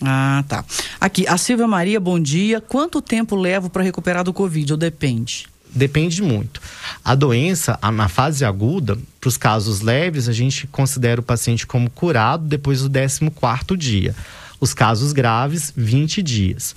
[0.00, 0.64] Ah, tá.
[0.98, 2.62] Aqui, a Silvia Maria, bom dia.
[2.62, 5.52] Quanto tempo levo para recuperar do Covid ou depende?
[5.74, 6.60] Depende muito.
[7.04, 11.90] A doença, na fase aguda, para os casos leves, a gente considera o paciente como
[11.90, 14.14] curado depois do 14 dia.
[14.60, 16.76] Os casos graves, 20 dias.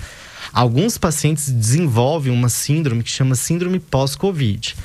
[0.52, 4.76] Alguns pacientes desenvolvem uma síndrome que chama síndrome pós-Covid.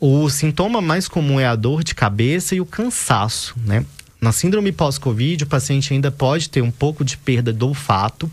[0.00, 3.84] O sintoma mais comum é a dor de cabeça e o cansaço, né?
[4.20, 8.30] Na síndrome pós-Covid, o paciente ainda pode ter um pouco de perda do olfato.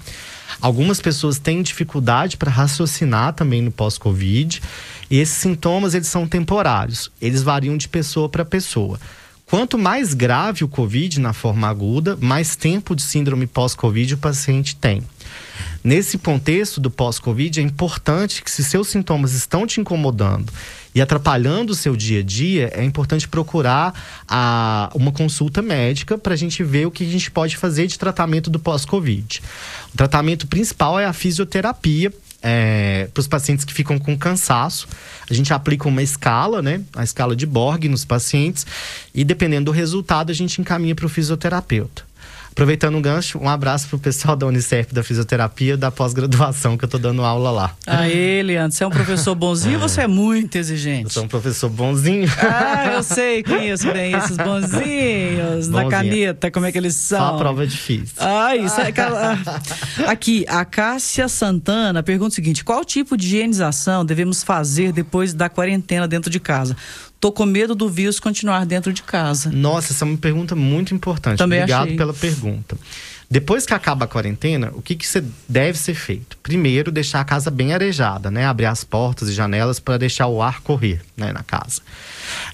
[0.61, 4.61] Algumas pessoas têm dificuldade para raciocinar também no pós-Covid.
[5.09, 7.11] E esses sintomas, eles são temporários.
[7.21, 8.99] Eles variam de pessoa para pessoa.
[9.49, 14.75] Quanto mais grave o Covid na forma aguda, mais tempo de síndrome pós-Covid o paciente
[14.75, 15.01] tem.
[15.83, 20.53] Nesse contexto do pós-Covid, é importante que, se seus sintomas estão te incomodando
[20.93, 23.93] e atrapalhando o seu dia a dia, é importante procurar
[24.27, 27.97] a, uma consulta médica para a gente ver o que a gente pode fazer de
[27.97, 29.41] tratamento do pós-Covid.
[29.93, 34.87] O tratamento principal é a fisioterapia, é, para os pacientes que ficam com cansaço.
[35.29, 36.81] A gente aplica uma escala, né?
[36.95, 38.65] A escala de Borg nos pacientes.
[39.13, 42.08] E dependendo do resultado, a gente encaminha para o fisioterapeuta.
[42.51, 46.89] Aproveitando o gancho, um abraço pro pessoal da Unicef da fisioterapia da pós-graduação, que eu
[46.89, 47.75] tô dando aula lá.
[47.87, 51.03] Aí, Leandro, você é um professor bonzinho ou você é muito exigente?
[51.05, 52.29] Eu sou um professor bonzinho.
[52.39, 55.89] Ah, eu sei, conheço bem esses bonzinhos na Bonzinho.
[55.89, 57.19] caneta, como é que eles são.
[57.19, 58.15] Só a prova é difícil.
[58.17, 58.89] Ah, isso é.
[60.07, 65.49] Aqui, a Cássia Santana pergunta o seguinte: qual tipo de higienização devemos fazer depois da
[65.49, 66.75] quarentena dentro de casa?
[67.19, 69.51] Tô com medo do vírus continuar dentro de casa.
[69.51, 71.37] Nossa, essa é uma pergunta muito importante.
[71.37, 71.97] Também Obrigado achei.
[71.97, 72.77] pela pergunta.
[73.29, 75.05] Depois que acaba a quarentena, o que, que
[75.47, 76.35] deve ser feito?
[76.41, 78.45] Primeiro, deixar a casa bem arejada, né?
[78.47, 81.81] Abrir as portas e janelas para deixar o ar correr né, na casa.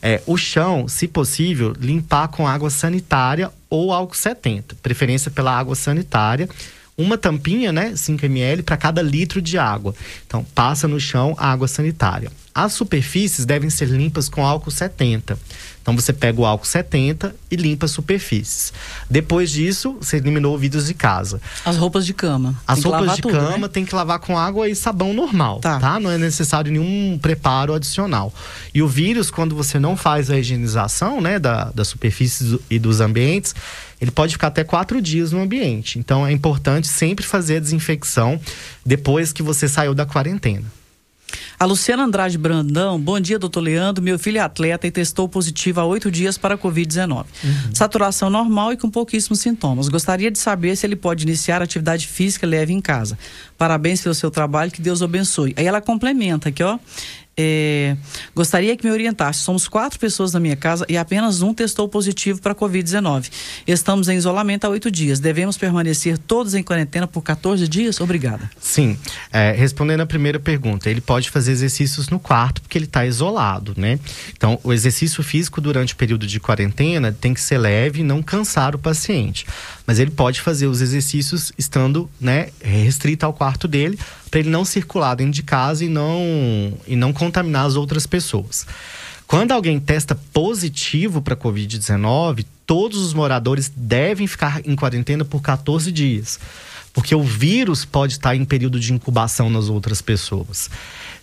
[0.02, 4.76] É, o chão, se possível, limpar com água sanitária ou álcool 70.
[4.82, 6.50] Preferência pela água sanitária.
[6.98, 7.94] Uma tampinha, né?
[7.96, 9.94] 5 ml para cada litro de água.
[10.26, 12.32] Então, passa no chão a água sanitária.
[12.54, 15.38] As superfícies devem ser limpas com álcool 70.
[15.86, 18.74] Então você pega o álcool 70 e limpa as superfícies.
[19.08, 21.40] Depois disso, você eliminou vidros de casa.
[21.64, 22.56] As roupas de cama.
[22.68, 23.68] As Tem roupas de tudo, cama né?
[23.68, 26.00] tem que lavar com água e sabão normal, tá.
[26.00, 28.34] Não é necessário nenhum preparo adicional.
[28.74, 33.00] E o vírus, quando você não faz a higienização, né, da, das superfícies e dos
[33.00, 33.54] ambientes,
[34.02, 36.00] ele pode ficar até quatro dias no ambiente.
[36.00, 38.42] Então é importante sempre fazer a desinfecção
[38.84, 40.66] depois que você saiu da quarentena.
[41.58, 44.04] A Luciana Andrade Brandão, bom dia, doutor Leandro.
[44.04, 47.26] Meu filho é atleta e testou positivo há oito dias para a Covid-19.
[47.74, 49.88] Saturação normal e com pouquíssimos sintomas.
[49.88, 53.18] Gostaria de saber se ele pode iniciar atividade física leve em casa.
[53.58, 55.54] Parabéns pelo seu trabalho, que Deus o abençoe.
[55.56, 56.78] Aí ela complementa aqui, ó.
[57.38, 57.98] É,
[58.34, 59.40] gostaria que me orientasse.
[59.40, 63.30] Somos quatro pessoas na minha casa e apenas um testou positivo para a Covid-19.
[63.68, 65.20] Estamos em isolamento há oito dias.
[65.20, 68.00] Devemos permanecer todos em quarentena por 14 dias?
[68.00, 68.50] Obrigada.
[68.60, 68.98] Sim,
[69.32, 73.74] é, respondendo a primeira pergunta, ele pode fazer exercícios no quarto porque ele está isolado,
[73.76, 74.00] né?
[74.36, 78.24] Então, o exercício físico durante o período de quarentena tem que ser leve e não
[78.24, 79.46] cansar o paciente.
[79.86, 84.00] Mas ele pode fazer os exercícios estando, né, restrito ao quarto dele,
[84.32, 88.66] para ele não circular dentro de casa e não e não contaminar as outras pessoas.
[89.28, 95.92] Quando alguém testa positivo para COVID-19, todos os moradores devem ficar em quarentena por 14
[95.92, 96.40] dias.
[96.94, 100.70] Porque o vírus pode estar em período de incubação nas outras pessoas.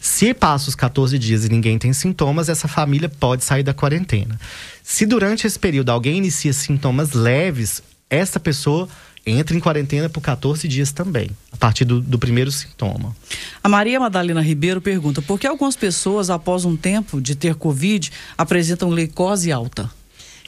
[0.00, 4.38] Se passa os 14 dias e ninguém tem sintomas, essa família pode sair da quarentena.
[4.82, 7.82] Se durante esse período alguém inicia sintomas leves,
[8.12, 8.88] essa pessoa
[9.24, 13.16] entra em quarentena por 14 dias também, a partir do, do primeiro sintoma.
[13.62, 18.12] A Maria Madalena Ribeiro pergunta: por que algumas pessoas, após um tempo de ter Covid,
[18.36, 19.90] apresentam glicose alta?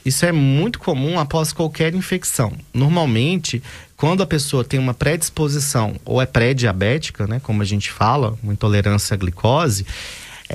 [0.05, 2.53] Isso é muito comum após qualquer infecção.
[2.75, 3.63] Normalmente,
[3.97, 8.53] quando a pessoa tem uma predisposição ou é pré-diabética, né, como a gente fala, uma
[8.53, 9.87] intolerância à glicose,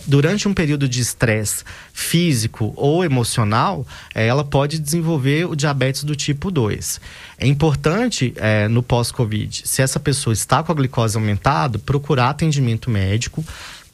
[0.06, 1.64] durante um período de estresse
[1.94, 7.02] físico ou emocional, eh, ela pode desenvolver o diabetes do tipo 2.
[7.38, 12.90] É importante eh, no pós-Covid, se essa pessoa está com a glicose aumentada, procurar atendimento
[12.90, 13.44] médico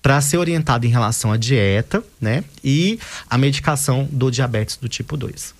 [0.01, 5.17] para ser orientado em relação à dieta, né, e a medicação do diabetes do tipo
[5.17, 5.55] 2.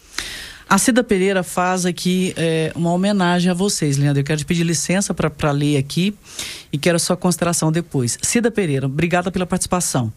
[0.68, 4.22] A Cida Pereira faz aqui é, uma homenagem a vocês, Leandro.
[4.22, 6.16] Eu quero te pedir licença para ler aqui
[6.76, 8.18] e quero a sua consideração depois.
[8.22, 10.12] Cida Pereira, obrigada pela participação.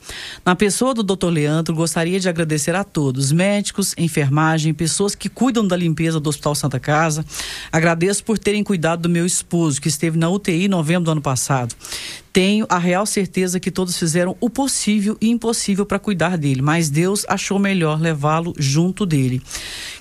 [0.45, 1.29] Na pessoa do Dr.
[1.29, 6.57] Leandro, gostaria de agradecer a todos, médicos, enfermagem, pessoas que cuidam da limpeza do Hospital
[6.57, 7.25] Santa Casa.
[7.71, 11.23] Agradeço por terem cuidado do meu esposo, que esteve na UTI em novembro do ano
[11.23, 11.77] passado.
[12.33, 16.91] Tenho a real certeza que todos fizeram o possível e impossível para cuidar dele, mas
[16.91, 19.41] Deus achou melhor levá-lo junto dele.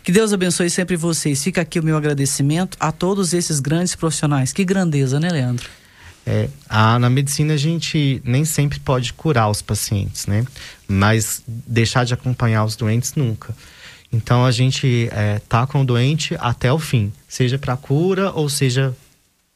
[0.04, 1.44] Que Deus abençoe sempre vocês.
[1.44, 4.52] Fica aqui o meu agradecimento a todos esses grandes profissionais.
[4.52, 5.70] Que grandeza, né, Leandro?
[6.30, 10.46] É, a, na medicina a gente nem sempre pode curar os pacientes, né?
[10.86, 13.56] Mas deixar de acompanhar os doentes nunca.
[14.12, 18.50] Então a gente é, tá com o doente até o fim, seja para cura ou
[18.50, 18.94] seja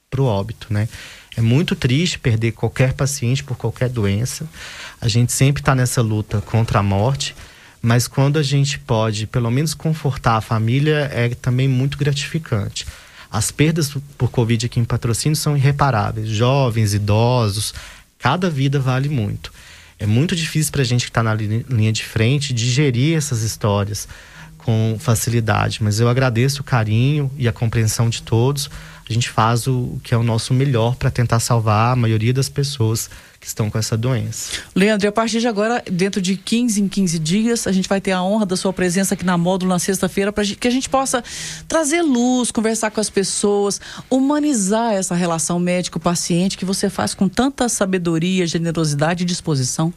[0.09, 0.87] para o óbito, né?
[1.35, 4.47] É muito triste perder qualquer paciente por qualquer doença.
[5.01, 7.35] A gente sempre está nessa luta contra a morte,
[7.81, 12.85] mas quando a gente pode, pelo menos, confortar a família, é também muito gratificante.
[13.31, 16.27] As perdas por Covid aqui em patrocínio são irreparáveis.
[16.27, 17.73] Jovens, idosos,
[18.19, 19.51] cada vida vale muito.
[19.97, 23.41] É muito difícil para a gente que está na li- linha de frente digerir essas
[23.41, 24.07] histórias.
[24.63, 25.79] com facilidade.
[25.81, 28.69] Mas eu agradeço o carinho e a compreensão de todos.
[29.09, 32.47] A gente faz o que é o nosso melhor para tentar salvar a maioria das
[32.47, 33.09] pessoas
[33.41, 34.61] que estão com essa doença.
[34.75, 37.99] Leandro, e a partir de agora, dentro de 15 em 15 dias, a gente vai
[37.99, 40.87] ter a honra da sua presença aqui na Módulo na sexta-feira para que a gente
[40.87, 41.23] possa
[41.67, 43.81] trazer luz, conversar com as pessoas,
[44.11, 49.91] humanizar essa relação médico-paciente que você faz com tanta sabedoria, generosidade e disposição.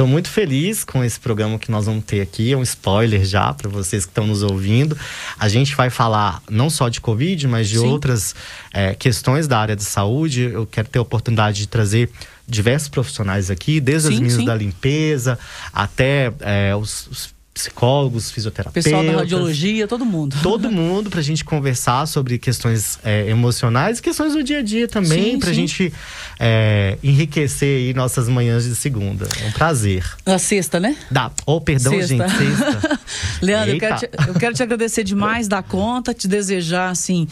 [0.00, 2.52] Estou muito feliz com esse programa que nós vamos ter aqui.
[2.52, 4.96] É um spoiler já para vocês que estão nos ouvindo.
[5.38, 7.86] A gente vai falar não só de Covid, mas de Sim.
[7.86, 8.34] outras
[8.72, 10.42] é, questões da área de saúde.
[10.42, 12.10] Eu quero ter a oportunidade de trazer
[12.50, 14.44] diversos profissionais aqui, desde sim, as meninas sim.
[14.44, 15.38] da limpeza
[15.72, 18.84] até é, os, os psicólogos, fisioterapeutas.
[18.84, 20.36] Pessoal da radiologia, todo mundo.
[20.42, 24.62] Todo mundo para a gente conversar sobre questões é, emocionais e questões do dia a
[24.62, 25.92] dia também, para a gente
[26.38, 29.28] é, enriquecer aí nossas manhãs de segunda.
[29.42, 30.04] É um prazer.
[30.24, 30.96] Na sexta, né?
[31.10, 31.30] Dá.
[31.44, 32.28] Oh, perdão, sexta.
[32.28, 33.00] gente, sexta.
[33.42, 37.26] Leandro, eu quero, te, eu quero te agradecer demais da conta, te desejar, assim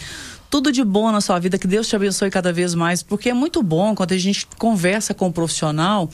[0.50, 3.34] tudo de bom na sua vida, que Deus te abençoe cada vez mais, porque é
[3.34, 6.08] muito bom quando a gente conversa com um profissional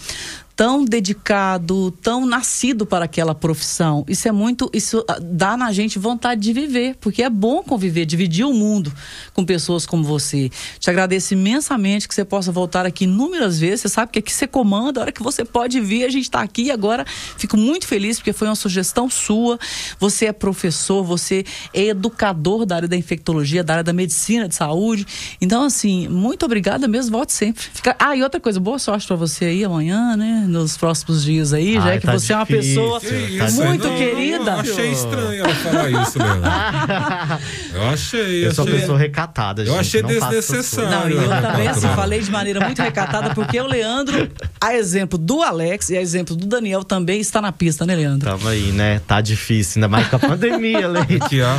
[0.56, 4.04] tão dedicado, tão nascido para aquela profissão.
[4.08, 8.06] Isso é muito, isso ah, dá na gente vontade de viver, porque é bom conviver,
[8.06, 8.92] dividir o mundo
[9.32, 10.50] com pessoas como você.
[10.78, 13.82] Te agradeço imensamente que você possa voltar aqui inúmeras vezes.
[13.82, 16.40] Você sabe que aqui você comanda, a hora que você pode vir, a gente está
[16.40, 17.04] aqui agora.
[17.36, 19.58] Fico muito feliz porque foi uma sugestão sua.
[19.98, 24.54] Você é professor, você é educador da área da infectologia, da área da medicina de
[24.54, 25.06] saúde.
[25.40, 27.12] Então, assim, muito obrigada mesmo.
[27.12, 27.62] Volte sempre.
[27.72, 27.96] Fica...
[27.98, 30.43] Ah, e outra coisa, boa sorte para você aí amanhã, né?
[30.46, 32.82] Nos próximos dias aí, Ai, já que tá você difícil.
[32.82, 33.00] é uma pessoa
[33.38, 34.50] tá muito não, querida.
[34.50, 36.42] Eu achei estranho ela falar isso, mesmo.
[37.74, 38.46] Eu achei.
[38.46, 39.74] Eu sou uma pessoa recatada, gente.
[39.74, 41.16] Eu achei desnecessário.
[41.16, 44.30] Não, e eu também, assim, falei de maneira muito recatada, porque o Leandro,
[44.60, 48.30] a exemplo do Alex e a exemplo do Daniel, também está na pista, né, Leandro?
[48.30, 49.00] Tamo aí, né?
[49.06, 51.16] Tá difícil, ainda mais com a pandemia, Leite.
[51.16, 51.54] Aqui, ó.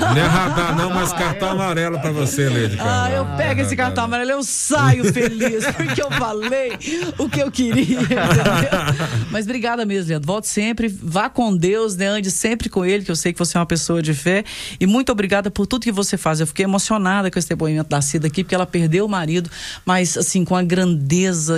[0.00, 2.76] Não é radar, não, mas cartão amarelo pra você, Leite.
[2.78, 6.72] Ah, eu pego esse cartão amarelo, eu saio feliz, porque eu falei
[7.18, 7.98] o que eu queria.
[9.30, 10.26] Mas obrigada mesmo, Leandro.
[10.26, 12.08] Volte sempre, vá com Deus, né?
[12.08, 14.44] Ande sempre com Ele, que eu sei que você é uma pessoa de fé.
[14.78, 16.40] E muito obrigada por tudo que você faz.
[16.40, 19.50] Eu fiquei emocionada com esse depoimento da Cida aqui, porque ela perdeu o marido,
[19.84, 21.56] mas assim, com a grandeza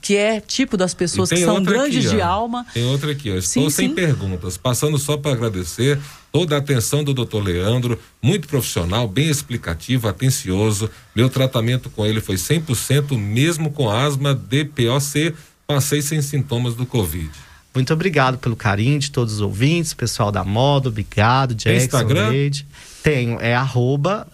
[0.00, 2.66] que é tipo das pessoas que são grandes aqui, de alma.
[2.72, 3.36] Tem outra aqui, ó.
[3.36, 3.94] Estou sim, sem sim.
[3.94, 5.98] perguntas, passando só para agradecer
[6.32, 10.90] toda a atenção do doutor Leandro, muito profissional, bem explicativo, atencioso.
[11.14, 15.34] Meu tratamento com ele foi 100%, mesmo com asma, DPOC
[15.68, 17.30] passei sem sintomas do Covid.
[17.74, 22.28] Muito obrigado pelo carinho de todos os ouvintes, pessoal da moda, obrigado, Jackson, Instagram?
[22.30, 22.66] Leide.
[23.02, 24.26] Tenho, é arroba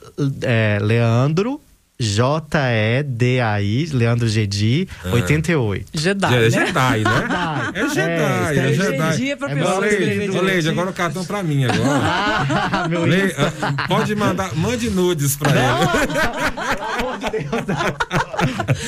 [0.42, 1.60] é, Leandro
[2.04, 5.10] J-E-D-A-I, Leandro Gedi, ah.
[5.12, 5.86] 88.
[5.94, 6.50] Jedi, é, né?
[6.50, 7.72] Jedi, né?
[7.74, 9.30] É Jedi, é, é, é Jedi.
[9.30, 12.00] É pra é pessoa Leide, agora o cartão pra mim agora.
[12.02, 15.80] Ah, meu Le, uh, Pode mandar, mande nudes pra não.
[15.80, 16.06] ele.
[16.06, 17.50] Pelo amor de Deus,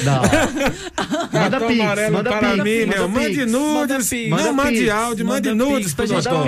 [0.04, 0.12] não.
[0.12, 0.22] não.
[1.36, 3.08] Manda pix, amarelo manda para pix, mim, meu.
[3.08, 6.46] Mande nudes, manda não mande áudio, mande nudes pro doutor.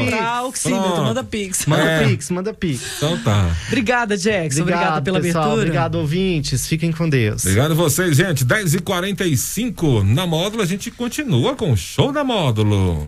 [1.05, 1.67] Manda pix.
[1.67, 2.97] Manda pix, manda pix.
[2.97, 3.51] Então tá.
[3.69, 4.63] Obrigada, Jackson.
[4.63, 5.49] Obrigado, pela abertura.
[5.49, 7.45] Obrigado, ouvinte Fiquem com Deus.
[7.45, 8.45] Obrigado a vocês, gente.
[8.45, 13.07] 10h45 na módulo, a gente continua com o show da módulo.